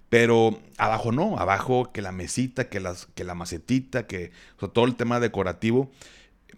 [0.10, 4.32] Pero abajo no, abajo que la mesita, que, las, que la macetita, que
[4.74, 5.90] todo el tema decorativo,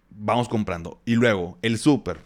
[0.09, 1.01] vamos comprando.
[1.05, 2.19] Y luego, el súper.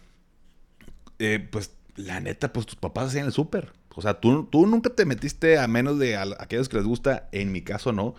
[1.20, 3.72] Eh, pues la neta, pues tus papás hacían el súper.
[3.94, 7.52] O sea, tú, tú nunca te metiste a menos de aquellos que les gusta, en
[7.52, 8.14] mi caso no.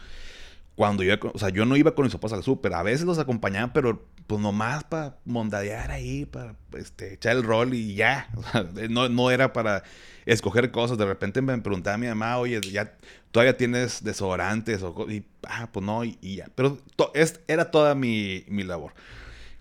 [0.75, 3.19] cuando yo, o sea, yo no iba con mis papás al súper, a veces los
[3.19, 8.29] acompañaba, pero pues nomás para mondadear ahí, para este, echar el rol y ya.
[8.89, 9.83] no, no era para
[10.25, 10.97] escoger cosas.
[10.97, 12.97] De repente me preguntaba a mi mamá, oye, ya
[13.31, 16.47] todavía tienes desodorantes o y ah, pues no, y, ya.
[16.55, 16.77] Pero
[17.13, 18.93] es, era toda mi, mi, labor.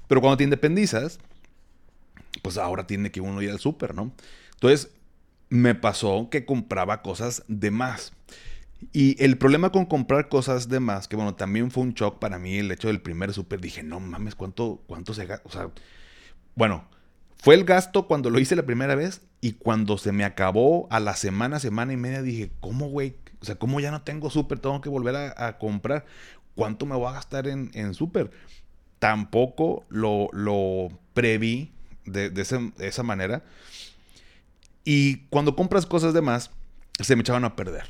[0.09, 1.19] Pero cuando te independizas,
[2.43, 4.13] pues ahora tiene que uno ir al súper, ¿no?
[4.55, 4.91] Entonces,
[5.53, 8.15] me pasó que compraba cosas de más.
[8.93, 12.39] Y el problema con comprar cosas de más, que bueno, también fue un shock para
[12.39, 13.61] mí el hecho del primer súper.
[13.61, 15.47] Dije, no mames, ¿cuánto, cuánto se gasta?
[15.47, 15.71] O sea,
[16.55, 16.89] bueno,
[17.37, 21.01] fue el gasto cuando lo hice la primera vez y cuando se me acabó a
[21.01, 23.17] la semana, semana y media, dije, ¿cómo, güey?
[23.41, 24.59] O sea, ¿cómo ya no tengo súper?
[24.59, 26.07] Tengo que volver a, comprar.
[26.55, 28.31] ¿Cuánto me voy a gastar en, en súper?
[28.99, 31.73] Tampoco lo, lo preví
[32.07, 32.43] de, de,
[32.79, 33.45] esa manera.
[34.85, 36.51] Y cuando compras cosas de más,
[36.99, 37.85] se me echaban a perder.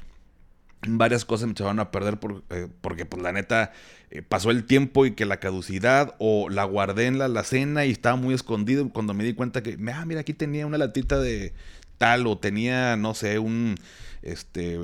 [0.87, 2.18] Varias cosas me echaban a perder
[2.50, 3.72] eh, porque, pues la neta,
[4.11, 7.92] eh, pasó el tiempo y que la caducidad o la guardé en la alacena y
[7.92, 11.55] estaba muy escondido cuando me di cuenta que, ah, mira, aquí tenía una latita de
[11.98, 13.76] tal o tenía, no sé, un,
[14.22, 14.78] este,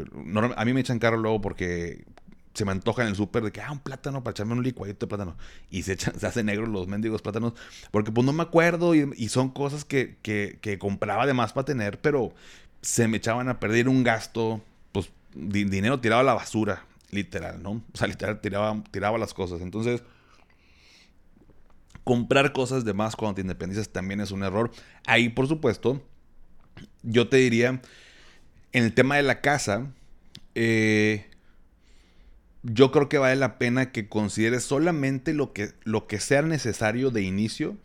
[0.56, 2.04] a mí me echan caro luego porque
[2.58, 5.06] se me antoja en el súper de que, ah, un plátano para echarme un licuadito
[5.06, 5.36] de plátano.
[5.70, 7.52] Y se, echan, se hacen negros los mendigos plátanos.
[7.92, 12.00] Porque pues no me acuerdo y, son cosas que, que, compraba de más para tener,
[12.00, 12.32] pero
[12.82, 14.60] se me echaban a perder un gasto
[15.34, 17.70] dinero tirado a la basura, literal, ¿no?
[17.70, 19.60] O sea, literal tiraba, tiraba las cosas.
[19.60, 20.02] Entonces,
[22.02, 24.72] comprar cosas de más cuando te independizas también es un error.
[25.06, 26.02] Ahí, por supuesto,
[27.04, 27.80] yo te diría,
[28.72, 29.92] en el tema de la casa,
[30.56, 31.28] eh,
[32.62, 37.10] yo creo que vale la pena que consideres solamente lo que, lo que sea necesario
[37.10, 37.76] de inicio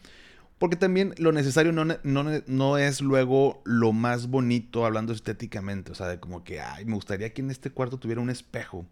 [0.63, 5.91] porque también lo necesario no, no, es luego lo más bonito hablando estéticamente.
[5.91, 8.85] O sea, de como que, ay, me gustaría que en este cuarto tuviera un espejo.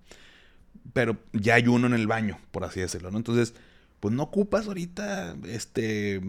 [0.92, 3.18] Pero ya hay uno en el baño, por así decirlo, ¿no?
[3.18, 3.54] Entonces,
[4.02, 6.22] pues no ocupas ahorita, este,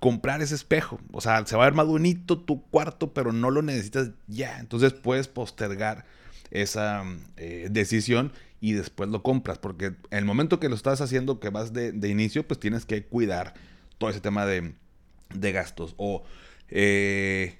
[0.00, 0.98] comprar ese espejo.
[1.12, 4.58] O sea, se va a ver más bonito tu cuarto, pero no lo necesitas ya.
[4.58, 6.06] Entonces puedes postergar
[6.50, 7.04] esa
[7.36, 9.58] eh, decisión y después lo compras.
[9.58, 12.84] Porque en el momento que lo estás haciendo, que vas de, de inicio, pues tienes
[12.84, 13.54] que cuidar
[13.98, 14.72] todo ese tema de,
[15.30, 15.94] gastos.
[15.96, 16.24] O,
[16.68, 17.58] eh,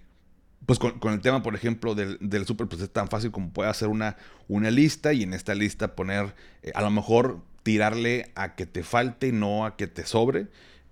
[0.67, 3.71] pues con, el tema, por ejemplo, del, del super, pues es tan fácil como puede
[3.71, 4.17] hacer una,
[4.49, 8.83] una lista y en esta lista poner, eh, a lo mejor tirarle a que te
[8.83, 10.49] falte, no a que te sobre.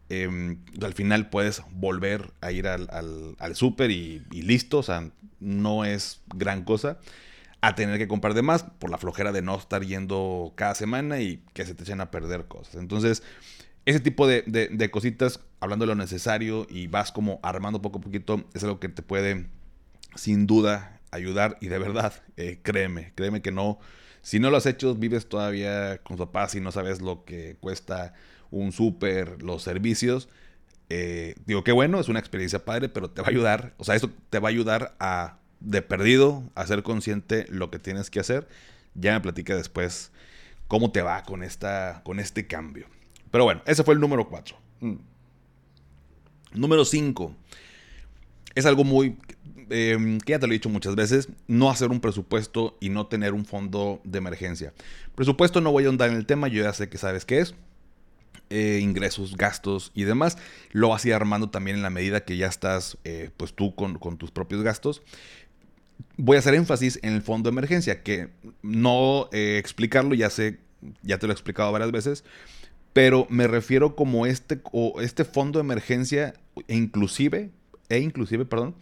[0.08, 2.88] Em, al final puedes volver a ir al,
[3.38, 7.00] al, super y, y, listo, o sea, no es gran cosa
[7.66, 11.20] a tener que comprar de más por la flojera de no estar yendo cada semana
[11.20, 12.76] y que se te echen a perder cosas.
[12.76, 13.24] Entonces,
[13.86, 18.44] ese tipo de, cositas, hablando de lo necesario y vas como armando poco a poquito,
[18.54, 19.48] es algo que te puede
[20.14, 23.80] sin duda ayudar y de verdad, eh, créeme, créeme que no,
[24.22, 27.56] si no lo has hecho, vives todavía con tu papás y no sabes lo que
[27.58, 28.14] cuesta
[28.52, 30.28] un súper, los servicios.
[30.88, 33.96] Eh, digo, qué bueno, es una experiencia padre, pero te va a ayudar, o sea,
[33.96, 38.20] eso te va a ayudar a, de perdido, a ser consciente lo que tienes que
[38.20, 38.48] hacer.
[38.94, 40.12] Ya me platica después
[40.68, 42.86] cómo te va con, esta, con este cambio.
[43.32, 44.56] Pero bueno, ese fue el número 4.
[44.80, 44.94] Mm.
[46.54, 47.34] Número 5.
[48.54, 49.18] Es algo muy...
[49.68, 53.08] Em, que ya te lo he dicho muchas veces, no hacer un presupuesto y no
[53.08, 54.72] tener un fondo de emergencia.
[55.16, 57.56] Presupuesto no voy a ahondar en el tema, yo ya sé que sabes qué es.
[58.48, 60.38] Eh, ingresos, gastos y demás.
[60.70, 63.74] Lo vas a ir armando también en la medida que ya estás, eh, pues tú
[63.74, 65.02] con, con, tus propios gastos.
[66.16, 68.30] Voy a hacer énfasis en el fondo de emergencia, que
[68.62, 70.58] no eh, explicarlo, ya sé,
[71.02, 72.24] ya te lo he explicado varias veces,
[72.92, 76.34] pero me refiero como este, o este fondo de emergencia,
[76.68, 77.50] e inclusive,
[77.88, 78.74] e inclusive, perdón,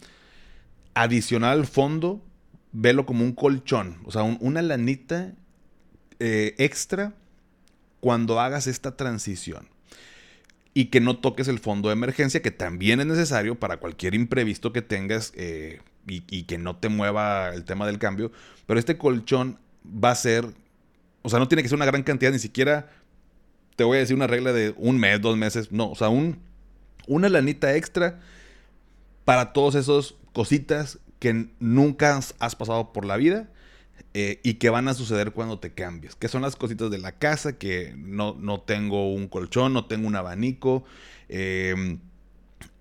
[0.93, 2.23] adicional al fondo,
[2.71, 5.33] velo como un colchón, o sea, una lanita
[6.19, 7.13] eh, extra
[7.99, 9.67] cuando hagas esta transición.
[10.73, 14.73] Y que no toques el fondo de emergencia, que también es necesario para cualquier imprevisto
[14.73, 18.31] que tengas eh, y, que no te mueva el tema del cambio.
[18.65, 20.45] Pero este colchón va a ser,
[21.21, 22.89] o sea, no tiene que ser una gran cantidad, ni siquiera
[23.75, 26.39] te voy a decir una regla de un mes, dos meses, no, o sea, un,
[27.07, 28.19] una lanita extra
[29.25, 33.49] para todos esos cositas que nunca has pasado por la vida
[34.13, 36.15] eh, y que van a suceder cuando te cambies.
[36.15, 40.07] Que son las cositas de la casa, que no, no tengo un colchón, no tengo
[40.07, 40.85] un abanico.
[41.27, 41.99] Em,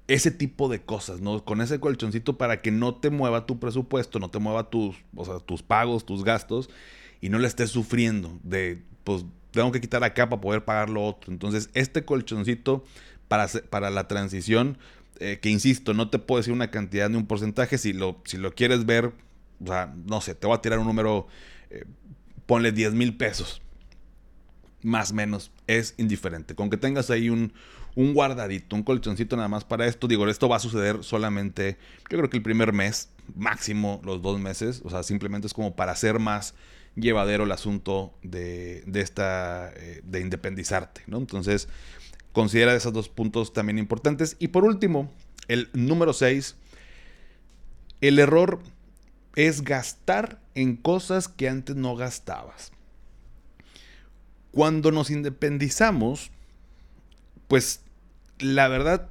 [0.07, 1.45] ese tipo de cosas, ¿no?
[1.45, 4.97] Con ese colchoncito para que no te mueva tu presupuesto, no te mueva tus,
[5.47, 6.69] tus pagos, tus gastos
[7.21, 11.05] y no le estés sufriendo de, pues, tengo que quitar acá para poder pagar lo
[11.05, 11.33] otro.
[11.33, 12.85] Entonces, este colchoncito
[13.29, 14.77] para, para la transición,
[15.21, 18.37] eh, que insisto, no te puedo decir una cantidad ni un porcentaje, si lo, si
[18.37, 19.13] lo quieres ver,
[19.63, 21.29] o sea, no sé, te voy a tirar un número,
[21.71, 21.85] eh,
[22.47, 23.63] ponle 10 mil pesos.
[24.83, 26.55] más o menos, es indiferente.
[26.55, 27.55] Con que tengas ahí un,
[27.97, 31.79] un guardadito, un colchoncito nada más para esto, digo, esto va a suceder solamente,
[32.11, 35.77] yo creo que el primer mes, máximo los dos meses, o sea, simplemente es como
[35.77, 36.55] para hacer más
[36.97, 41.19] llevadero el asunto de, de esta, eh, de independizarte, ¿no?
[41.19, 41.69] Entonces,
[42.33, 44.37] considera esos dos puntos también importantes.
[44.39, 45.11] Y por último,
[45.49, 46.57] el número 6,
[48.01, 48.61] el error
[49.37, 52.73] es gastar en cosas que antes no gastabas.
[54.53, 56.31] Cuando nos independizamos,
[57.49, 57.81] pues
[58.39, 59.09] la verdad,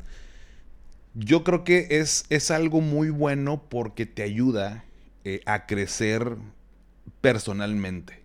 [1.13, 4.83] yo creo que es, es algo muy bueno porque te ayuda
[5.23, 6.37] eh, a crecer
[7.21, 8.23] personalmente.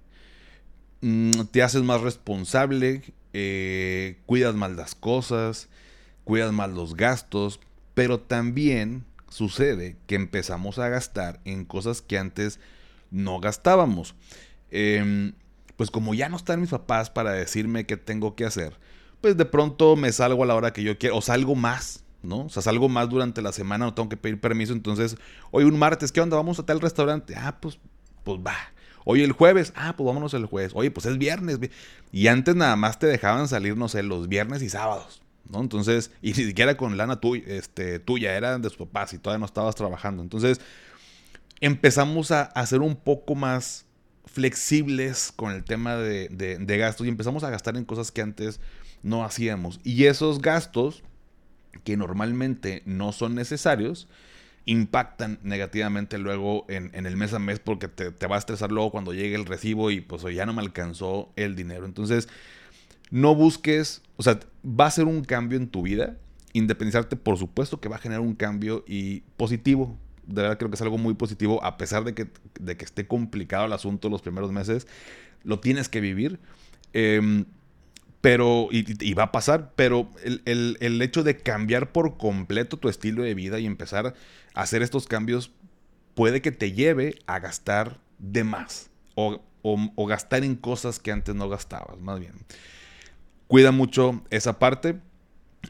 [1.00, 5.68] Mm, te haces más responsable, eh, cuidas más las cosas,
[6.24, 7.60] cuidas más los gastos,
[7.94, 12.58] pero también sucede que empezamos a gastar en cosas que antes
[13.10, 14.14] no gastábamos.
[14.70, 15.34] Em,
[15.76, 18.76] pues como ya no están mis papás para decirme qué tengo que hacer,
[19.20, 22.46] pues de pronto me salgo a la hora que yo quiero, o salgo más, ¿no?
[22.46, 25.16] O sea, salgo más durante la semana, no tengo que pedir permiso, entonces,
[25.50, 26.36] hoy un martes, ¿qué onda?
[26.36, 27.78] Vamos a tal restaurante, ah, pues,
[28.24, 28.56] pues va.
[29.10, 30.72] Hoy el jueves, ah, pues vámonos el jueves.
[30.74, 31.58] Oye, pues es viernes.
[32.12, 35.60] Y antes nada más te dejaban salir, no sé, los viernes y sábados, ¿no?
[35.60, 39.40] Entonces, y ni siquiera con lana tuya, este, tuya, eran de sus papás y todavía
[39.40, 40.22] no estabas trabajando.
[40.22, 40.60] Entonces,
[41.60, 43.86] empezamos a, ser un poco más
[44.26, 48.60] flexibles con el tema de, de gastos y empezamos a gastar en cosas que antes
[49.02, 49.80] no hacíamos.
[49.84, 51.02] Y esos gastos,
[51.84, 54.08] que normalmente no son necesarios,
[54.68, 59.14] impactan negativamente luego en, el mes a mes porque te, va a estresar luego cuando
[59.14, 61.86] llegue el recibo y pues ya no me alcanzó el dinero.
[61.86, 62.28] Entonces,
[63.10, 66.18] no busques, o sea, va a ser un cambio en tu vida.
[66.52, 69.96] Independizarte, por supuesto que va a generar un cambio y positivo.
[70.26, 72.28] De verdad creo que es algo muy positivo, a pesar de que,
[72.60, 74.86] de que esté complicado el asunto los primeros meses,
[75.44, 76.40] lo tienes que vivir.
[76.92, 77.44] Eh,
[78.20, 80.10] pero, y, va a pasar, pero
[80.44, 84.14] el, hecho de cambiar por completo tu estilo de vida y empezar
[84.54, 85.52] a hacer estos cambios
[86.14, 91.34] puede que te lleve a gastar de más o, o gastar en cosas que antes
[91.34, 92.32] no gastabas, más bien.
[93.48, 95.00] Cuida mucho esa parte.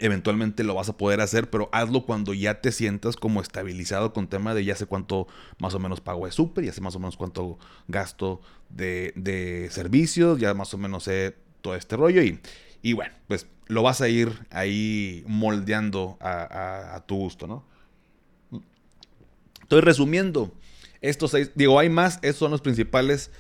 [0.00, 4.28] Eventualmente lo vas a poder hacer, pero hazlo cuando ya te sientas como estabilizado con
[4.28, 5.26] tema de ya sé cuánto
[5.58, 9.68] más o menos pago de súper, ya sé más o menos cuánto gasto de, de
[9.70, 11.36] servicios, ya más o menos sé
[11.68, 12.40] todo este rollo y,
[12.80, 17.64] y bueno, pues lo vas a ir ahí moldeando a, tu gusto, ¿no?
[19.60, 20.54] Estoy resumiendo
[21.02, 23.30] estos seis, digo, hay más, estos son los principales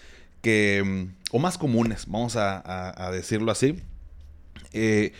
[0.42, 3.82] que, mm, o más comunes, vamos a, decirlo así.
[4.74, 5.12] Eh,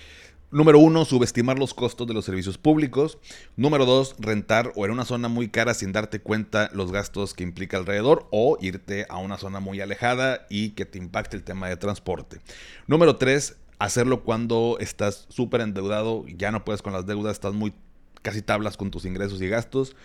[0.50, 3.18] Número uno, subestimar los costos de los servicios públicos.
[3.56, 7.42] Número dos, rentar o en una zona muy cara sin darte cuenta los gastos que
[7.42, 11.68] implica alrededor o irte a una zona muy alejada y que te impacte el tema
[11.68, 12.38] de transporte.
[12.86, 17.74] Número tres, hacerlo cuando estás súper endeudado, ya no puedes con las deudas, estás muy
[18.22, 19.96] casi tablas con tus ingresos y gastos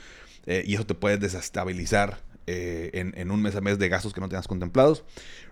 [0.45, 4.19] eh, y eso te puede desestabilizar eh, en, un mes a mes de gastos que
[4.19, 5.06] no tengas contemplados.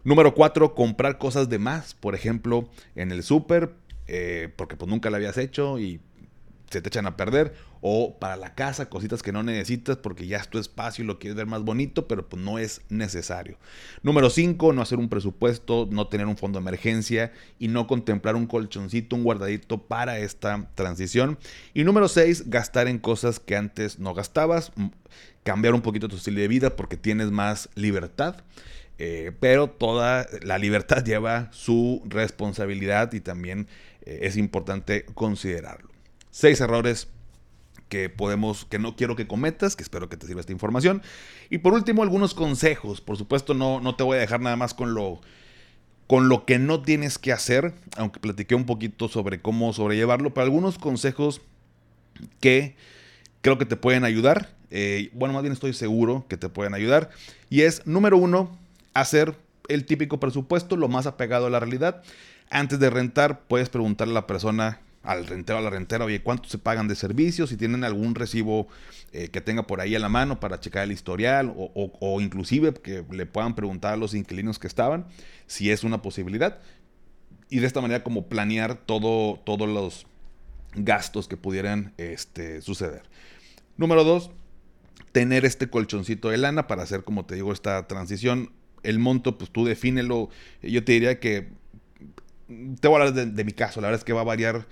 [0.04, 1.93] Número cuatro, comprar cosas de más.
[1.93, 3.73] Por ejemplo, en el súper,
[4.13, 6.02] eh, porque pues nunca la habías hecho y
[6.69, 7.54] se te echan a perder.
[7.80, 11.17] O para la casa, cositas que no necesitas porque ya es tu espacio y lo
[11.17, 13.58] quieres ver más bonito, pero pues no es necesario.
[14.04, 18.36] Número 5, no hacer un presupuesto, no tener un fondo de emergencia y no contemplar
[18.36, 21.39] un colchoncito, un guardadito para esta transición.
[21.74, 24.74] Y número 6, gastar en cosas que antes no gastabas,
[25.43, 28.43] cambiar un poquito tu estilo de vida porque tienes más libertad.
[29.04, 33.67] Eh, pero toda la libertad lleva su responsabilidad y también
[34.02, 35.90] eh, es importante considerarlo.
[36.30, 37.08] Seis errores
[37.90, 41.02] que podemos, que no quiero que cometas, que espero que te sirva esta información.
[41.50, 43.02] Y por último, algunos consejos.
[43.02, 45.20] Por supuesto, no, no te voy a dejar nada más con lo,
[46.08, 50.46] con lo que no tienes que hacer, aunque platiqué un poquito sobre cómo sobrellevarlo, pero
[50.46, 51.42] algunos consejos
[52.40, 52.76] que
[53.42, 54.56] creo que te pueden ayudar.
[54.70, 57.10] Eh, bueno, más bien estoy seguro que te pueden ayudar.
[57.50, 58.58] Y es, número uno,
[58.94, 59.36] hacer
[59.68, 62.04] el típico presupuesto, lo más apegado a la realidad.
[62.54, 66.50] Antes de rentar, puedes preguntarle a la persona, al rentero, a la rentera, oye, ¿cuánto
[66.50, 67.50] se pagan de servicios?
[67.50, 68.68] Si tienen algún recibo
[69.14, 73.06] eh, que tenga por ahí a la mano para checar el historial o, inclusive que
[73.10, 75.08] le puedan preguntar a los inquilinos que estaban,
[75.48, 76.60] si es una posibilidad.
[77.50, 80.06] Y de esta manera como planear todo, todos los
[80.76, 83.04] gastos que pudieran este, suceder.
[83.78, 84.30] Número dos,
[85.14, 88.52] tener este colchoncito de lana para hacer, como te digo, esta transición.
[88.84, 90.30] El monto, pues tú defínelo.
[90.62, 91.61] Yo te diría que
[92.80, 94.68] te voy a hablar de, mi caso, la verdad es que va a variar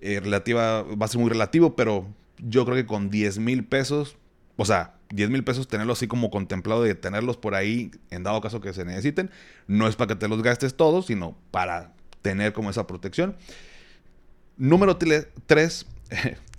[0.00, 2.06] eh, relativa, va a ser muy relativo, pero
[2.38, 4.16] yo creo que con 10 mil pesos,
[4.56, 8.40] o sea, 10 mil pesos tenerlos así como contemplado de tenerlos por ahí en dado
[8.40, 9.30] caso que se necesiten,
[9.66, 11.92] no es para que te los gastes todos, sino para
[12.22, 13.36] tener como esa protección.
[14.56, 15.86] Número 3,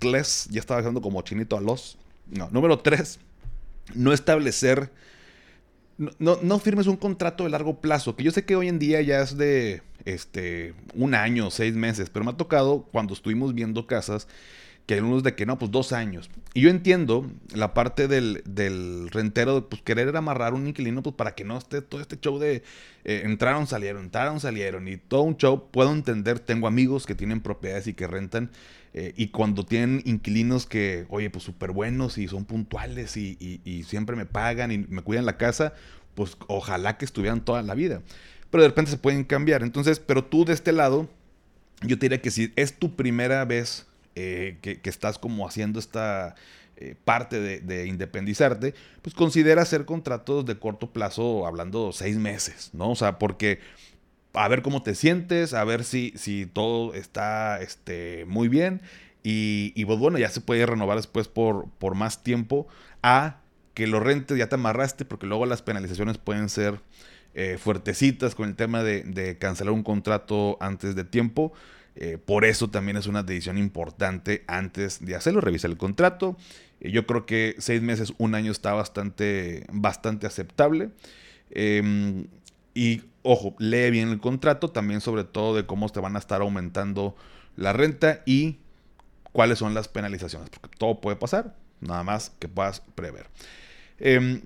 [0.50, 1.98] ya estaba dejando como chinito a los.
[2.30, 3.18] No, número 3,
[3.94, 4.90] no establecer,
[5.96, 9.00] no, no, firmes un contrato de largo plazo, que yo sé que hoy en día
[9.02, 13.86] ya es de este, un año, seis meses, pero me ha tocado cuando estuvimos viendo
[13.86, 14.26] casas
[14.86, 16.30] que hay unos de que no, pues dos años.
[16.52, 21.34] Y yo entiendo la parte del, del rentero, pues querer amarrar un inquilino, pues para
[21.34, 22.62] que no esté todo este show de
[23.04, 25.70] eh, entraron, salieron, entraron, salieron, y todo un show.
[25.70, 28.50] Puedo entender, tengo amigos que tienen propiedades y que rentan,
[28.96, 34.14] eh, y cuando tienen inquilinos que, oye, pues súper buenos y son puntuales y, siempre
[34.14, 35.74] me pagan y me cuidan la casa,
[36.14, 38.02] pues ojalá que estuvieran toda la vida.
[38.50, 39.64] Pero de repente se pueden cambiar.
[39.64, 41.08] Entonces, pero tú de este lado,
[41.82, 46.36] yo te diría que si es tu primera vez eh, que, estás como haciendo esta
[46.76, 52.92] eh, parte de, independizarte, pues considera hacer contratos de corto plazo, hablando seis meses, ¿no?
[52.92, 53.58] O sea, porque
[54.34, 58.82] a ver cómo te sientes, a ver si, si todo está este, muy bien.
[59.26, 62.68] Y, pues bueno, ya se puede renovar después por, por más tiempo
[63.02, 63.40] a
[63.72, 66.80] que lo rentes, ya te amarraste, porque luego las penalizaciones pueden ser
[67.32, 71.54] eh, fuertecitas con el tema de, de, cancelar un contrato antes de tiempo.
[71.96, 76.36] Eh, por eso también es una decisión importante antes de hacerlo, revisar el contrato.
[76.80, 80.90] Eh, yo creo que seis meses, un año está bastante, bastante aceptable.
[81.50, 82.26] Em,
[82.74, 86.40] y ojo, lee bien el contrato, también sobre todo de cómo te van a estar
[86.42, 87.16] aumentando
[87.56, 88.58] la renta y
[89.32, 93.26] cuáles son las penalizaciones, porque todo puede pasar, nada más que puedas prever.
[93.98, 94.42] Em,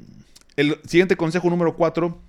[0.56, 2.20] el siguiente consejo número cuatro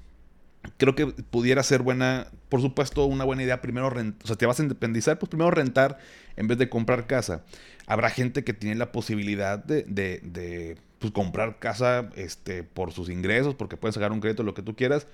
[0.78, 4.45] creo que pudiera ser buena, por supuesto, una buena idea primero rentar, o sea, te
[4.45, 6.00] vas a independizar, pues primero rentar
[6.36, 7.43] en vez de comprar casa.
[7.88, 13.78] Habrá gente que tiene la posibilidad de, pues, comprar casa este, por sus ingresos, porque
[13.78, 15.08] puedes sacar un crédito, lo que tú quieras.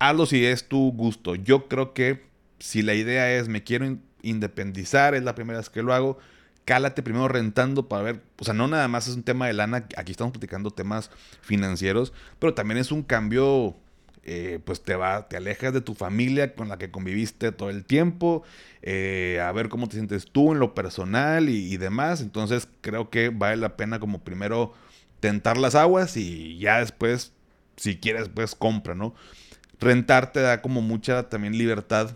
[0.00, 1.36] Hazlo si es tu gusto.
[1.36, 2.24] Yo creo que
[2.58, 6.18] si la idea es me quiero independizar, es la primera vez que lo hago,
[6.64, 9.88] cálate primero rentando para ver, o sea, no nada más es un tema de lana,
[9.96, 11.10] aquí estamos platicando temas
[11.42, 13.76] financieros, pero también es un cambio
[14.22, 17.84] eh, pues te va, te alejas de tu familia con la que conviviste todo el
[17.84, 18.42] tiempo,
[18.82, 22.20] eh, a ver cómo te sientes tú en lo personal y, demás.
[22.20, 24.74] Entonces creo que vale la pena como primero
[25.20, 27.32] tentar las aguas y ya después,
[27.76, 29.14] si quieres, pues compra, ¿no?
[29.80, 32.10] Rentar te da como mucha también libertad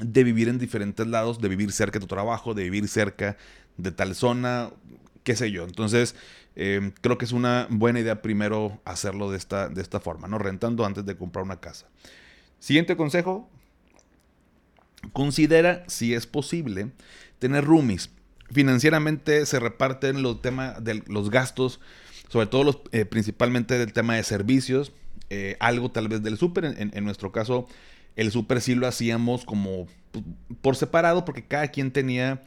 [0.00, 3.36] de vivir en diferentes lados, de vivir cerca de tu trabajo, de vivir cerca
[3.76, 4.70] de tal zona,
[5.24, 5.64] qué sé yo.
[5.64, 6.14] Entonces,
[6.56, 10.38] Em, creo que es una buena idea primero hacerlo de esta, de esta forma, ¿no?
[10.38, 11.86] Rentando antes de comprar una casa.
[12.58, 13.48] Siguiente consejo.
[15.12, 16.92] Considera, si es posible,
[17.38, 18.10] tener roomies.
[18.50, 21.78] Financieramente se reparten los temas de los gastos,
[22.28, 24.92] sobre todo los, eh, principalmente del tema de servicios,
[25.30, 26.64] eh, algo tal vez del súper.
[26.64, 27.66] En, nuestro caso,
[28.16, 30.24] el súper sí lo hacíamos como pues,
[30.60, 32.42] por separado, porque cada quien tenía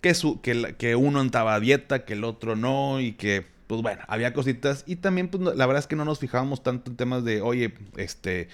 [0.00, 4.32] que, que, uno andaba a dieta, que el otro no, y que, pues bueno, había
[4.34, 4.84] cositas.
[4.86, 7.74] Y también, pues la verdad es que no nos fijábamos tanto en temas de, oye,
[7.96, 8.48] este,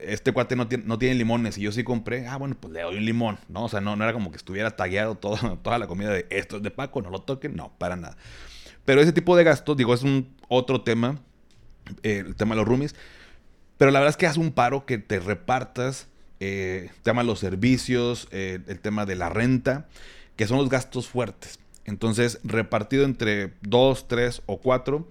[0.00, 3.04] este cuate no tiene, limones y yo sí compré, ah, bueno, pues le doy un
[3.04, 3.64] limón, ¿no?
[3.64, 6.62] O sea, no, era como que estuviera tagueado todo, toda la comida de esto es
[6.62, 8.16] de Paco, no lo toquen, no, para nada.
[8.84, 11.18] Pero ese tipo de gastos, digo, es un otro tema,
[12.02, 12.94] eh, el tema de los roomies.
[13.78, 16.08] Pero la verdad es que hace un paro que te repartas
[16.40, 19.86] eh, el tema de los servicios, eh, el tema de la renta
[20.36, 21.58] que son los gastos fuertes.
[21.84, 25.08] Entonces, repartido entre dos, tres o cuatro,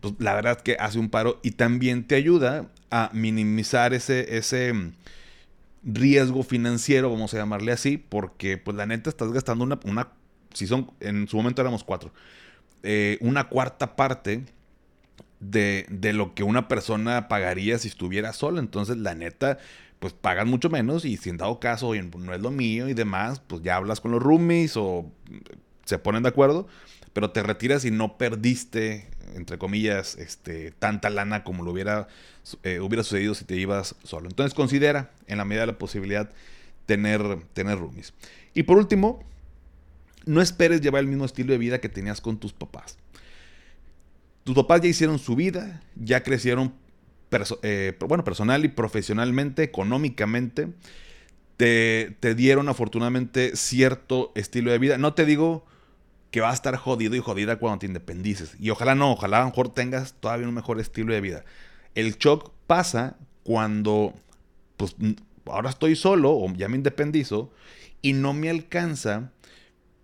[0.00, 4.74] pues la verdad que hace un paro y también te ayuda a minimizar ese, ese
[4.74, 4.92] mm,
[5.84, 10.08] riesgo financiero, vamos a llamarle así, porque pues la neta estás gastando una, una
[10.52, 12.12] si son, en su momento éramos cuatro,
[13.20, 14.44] una cuarta parte
[15.42, 18.60] de, de, lo que una persona pagaría si estuviera sola.
[18.60, 19.58] Entonces, la neta,
[19.98, 22.94] pues pagan mucho menos y si en dado caso, oye, no es lo mío y
[22.94, 25.10] demás, pues ya hablas con los roomies o
[25.84, 26.66] se ponen de acuerdo,
[27.12, 32.08] pero te retiras y no perdiste, entre comillas, este, tanta lana como lo hubiera,
[32.62, 34.28] eh, hubiera sucedido si te ibas solo.
[34.28, 36.30] Entonces considera, en la medida de la posibilidad,
[36.86, 37.22] tener,
[37.52, 38.12] tener roomies.
[38.54, 39.24] Y por último,
[40.26, 42.98] no esperes llevar el mismo estilo de vida que tenías con tus papás.
[44.44, 46.74] Tus papás ya hicieron su vida, ya crecieron
[47.62, 50.68] eh, bueno, personal y profesionalmente, económicamente,
[51.56, 54.98] te, te, dieron afortunadamente cierto estilo de vida.
[54.98, 55.64] No te digo
[56.30, 58.56] que va a estar jodido y jodida cuando te independices.
[58.58, 61.44] Y ojalá no, ojalá a lo mejor tengas todavía un mejor estilo de vida.
[61.94, 64.14] El shock pasa cuando,
[64.76, 64.96] pues,
[65.46, 67.52] ahora estoy solo o ya me independizo
[68.00, 69.30] y no me alcanza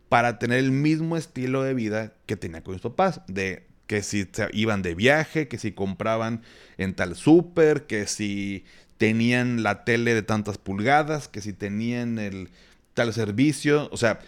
[0.09, 3.23] para tener el mismo estilo de vida que tenía con mis papás.
[3.27, 6.43] De que si iban de viaje, que si compraban
[6.77, 8.65] en tal súper, que si
[8.99, 12.51] tenían la tele de tantas pulgadas, que si tenían el
[12.95, 14.21] tal servicio, o sea,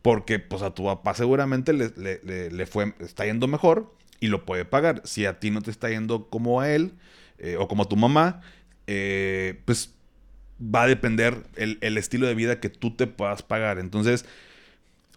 [0.00, 5.02] porque pues a tu papá seguramente le, fue, está yendo mejor y lo puede pagar.
[5.04, 6.92] Si a ti no te está yendo como a él
[7.38, 8.42] eh, o como a tu mamá,
[8.86, 9.92] eh, pues
[10.62, 13.80] va a depender el, el, estilo de vida que tú te puedas pagar.
[13.80, 14.24] Entonces,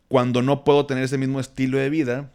[0.07, 2.31] cuando no puedo tener ese mismo estilo de vida,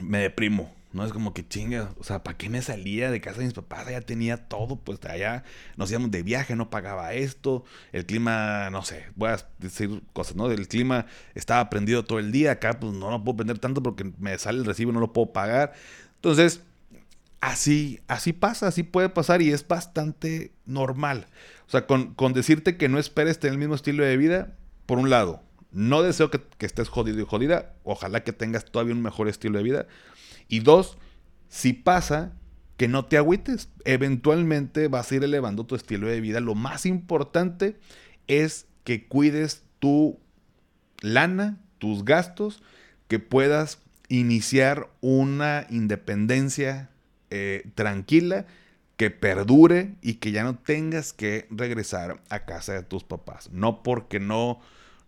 [0.00, 0.72] me deprimo.
[0.92, 3.54] No es como que chinga, o sea, ¿para qué me salía de casa de mis
[3.54, 3.88] papás?
[3.88, 5.42] Ya tenía todo, pues allá
[5.78, 10.36] nos íbamos de viaje, no pagaba esto, el clima, no sé, voy a decir cosas,
[10.36, 10.50] ¿no?
[10.50, 14.12] El clima estaba prendido todo el día, acá pues no lo puedo prender tanto porque
[14.18, 15.72] me sale el recibo y no lo puedo pagar.
[16.16, 16.60] Entonces,
[17.42, 21.26] así, así pasa, así puede pasar y es bastante normal.
[21.66, 24.54] O sea, con, decirte que no esperes tener el mismo estilo de vida,
[24.86, 25.42] por un lado,
[25.72, 29.64] no deseo que, estés jodido y jodida, ojalá que tengas todavía un mejor estilo de
[29.64, 29.86] vida.
[30.48, 30.98] Y dos,
[31.48, 32.32] si pasa,
[32.76, 33.68] que no te agüites.
[33.84, 36.40] Eventualmente vas a ir elevando tu estilo de vida.
[36.40, 37.78] Lo más importante
[38.26, 40.18] es que cuides tu
[41.00, 42.62] lana, tus gastos,
[43.08, 46.90] que puedas iniciar una independencia
[47.30, 48.46] eh, tranquila,
[48.96, 53.50] que perdure y que ya no tengas que regresar a casa de tus papás.
[53.52, 54.60] No porque no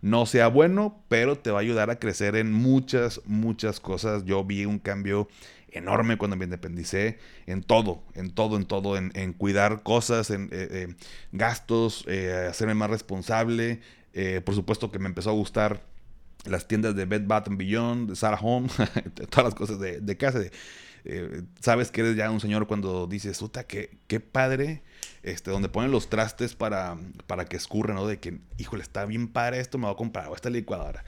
[0.05, 4.23] no sea bueno, pero te va a ayudar a crecer en muchas, muchas cosas.
[4.23, 5.27] Yo vi un cambio
[5.71, 10.67] enorme cuando me independicé en todo, en todo, en todo, en, cuidar cosas, en eh,
[10.69, 10.95] eh,
[11.31, 13.81] gastos, eh, hacerme más responsable.
[14.45, 15.81] por supuesto que me empezó a gustar
[16.45, 18.69] las tiendas de Bed Bath Beyond, de Sarah Home,
[19.31, 20.39] todas las cosas de, de casa.
[21.59, 24.81] Sabes que eres ya un señor cuando dices, puta, qué, qué padre
[25.23, 26.97] este, donde ponen los trastes para,
[27.27, 28.05] para que escurra, ¿no?
[28.07, 31.03] De que, híjole, está bien padre esto, me voy a comprar esta licuadora.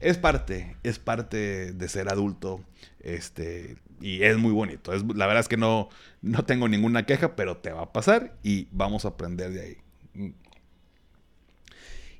[0.00, 2.64] Es parte, es parte de ser adulto,
[3.00, 4.92] este, y es muy bonito.
[4.92, 5.88] Es, la verdad es que no,
[6.22, 10.34] no tengo ninguna queja, pero te va a pasar y vamos a aprender de ahí.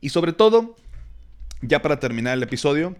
[0.01, 0.77] Y sobre todo,
[1.61, 2.97] ya para terminar el episodio,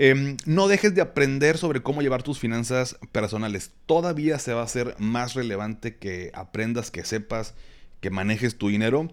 [0.00, 3.72] Em, no dejes de aprender sobre cómo llevar tus finanzas personales.
[3.84, 7.54] Todavía se va a hacer más relevante que aprendas, que sepas,
[8.00, 9.08] que manejes tu dinero,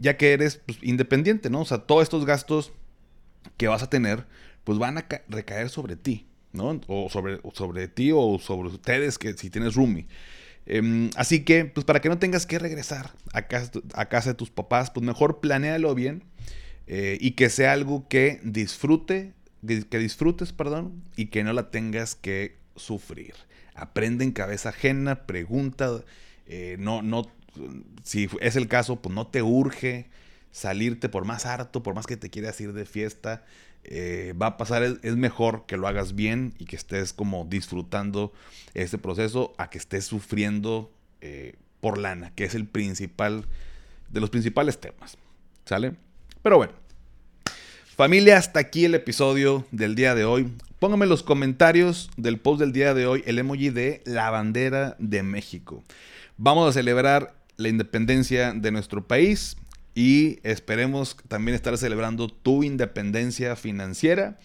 [0.00, 1.60] ya que eres pues, independiente, ¿no?
[1.60, 2.72] O sea, todos estos gastos
[3.56, 4.26] que vas a tener,
[4.64, 6.80] pues van a recaer sobre ti, ¿no?
[6.88, 10.08] O sobre, sobre ti o sobre ustedes, que si tienes roomie.
[10.66, 14.34] Em, así que, pues para que no tengas que regresar a casa, a casa de
[14.34, 16.24] tus papás, pues mejor planéalo bien
[16.88, 19.32] eh, y que sea algo que disfrute
[19.66, 23.34] que disfrutes, perdón, y que no la tengas que sufrir.
[23.74, 26.02] Aprende en cabeza ajena, pregunta,
[26.46, 27.30] eh, no, no,
[28.02, 30.08] si es el caso, pues no te urge
[30.50, 33.44] salirte por más harto, por más que te quieras ir de fiesta,
[33.82, 38.32] eh, va a pasar, es, mejor que lo hagas bien y que estés como disfrutando
[38.72, 43.46] ese proceso a que estés sufriendo eh, por lana, que es el principal,
[44.08, 45.18] de los principales temas,
[45.64, 45.96] ¿sale?
[46.42, 46.72] Pero bueno,
[47.96, 50.50] Familia, hasta aquí el episodio del día de hoy.
[50.80, 54.96] Póngame en los comentarios del post del día de hoy el emoji de la bandera
[54.98, 55.84] de México.
[56.36, 59.56] Vamos a celebrar la independencia de nuestro país
[59.94, 64.40] y esperemos también estar celebrando tu independencia financiera,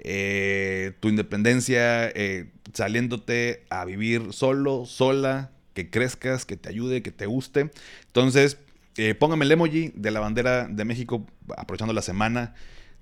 [0.00, 7.12] eh, tu independencia eh, saliéndote a vivir solo, sola, que crezcas, que te ayude, que
[7.12, 7.70] te guste.
[8.06, 8.58] Entonces,
[8.96, 11.24] eh, póngame el emoji de la bandera de México
[11.56, 12.56] aprovechando la semana.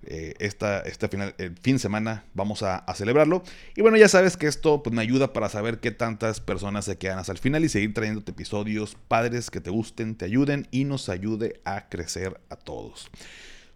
[0.08, 3.42] Eh, esta, final, el fin de semana vamos a, celebrarlo.
[3.74, 6.96] Y bueno, ya sabes que esto pues, me ayuda para saber qué tantas personas se
[6.96, 10.84] quedan hasta el final y seguir trayéndote episodios padres que te gusten, te ayuden y
[10.84, 13.10] nos ayude a crecer a todos.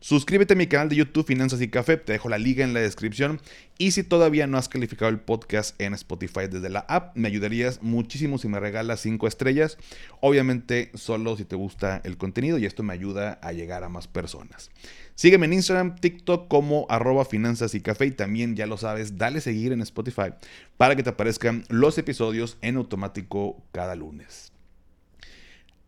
[0.02, 2.80] Suscríbete a mi canal de YouTube Finanzas y Café, te dejo la liga en la
[2.80, 3.38] descripción.
[3.76, 7.82] Y si todavía no has calificado el podcast en Spotify desde la app, me ayudarías
[7.82, 9.76] muchísimo si me regalas 5 estrellas.
[10.22, 14.08] Obviamente solo si te gusta el contenido y esto me ayuda a llegar a más
[14.08, 14.70] personas.
[15.14, 19.40] Sígueme en Instagram, TikTok como arroba finanzas y café y también ya lo sabes, dale
[19.40, 20.32] seguir en Spotify
[20.76, 24.52] para que te aparezcan los episodios en automático cada lunes.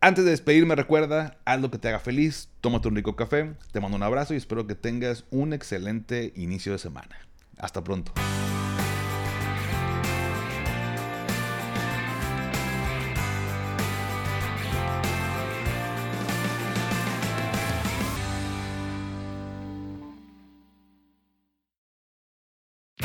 [0.01, 3.79] Antes de despedirme, recuerda, haz lo que te haga feliz, tómate un rico café, te
[3.79, 7.17] mando un abrazo y espero que tengas un excelente inicio de semana.
[7.57, 8.11] Hasta pronto.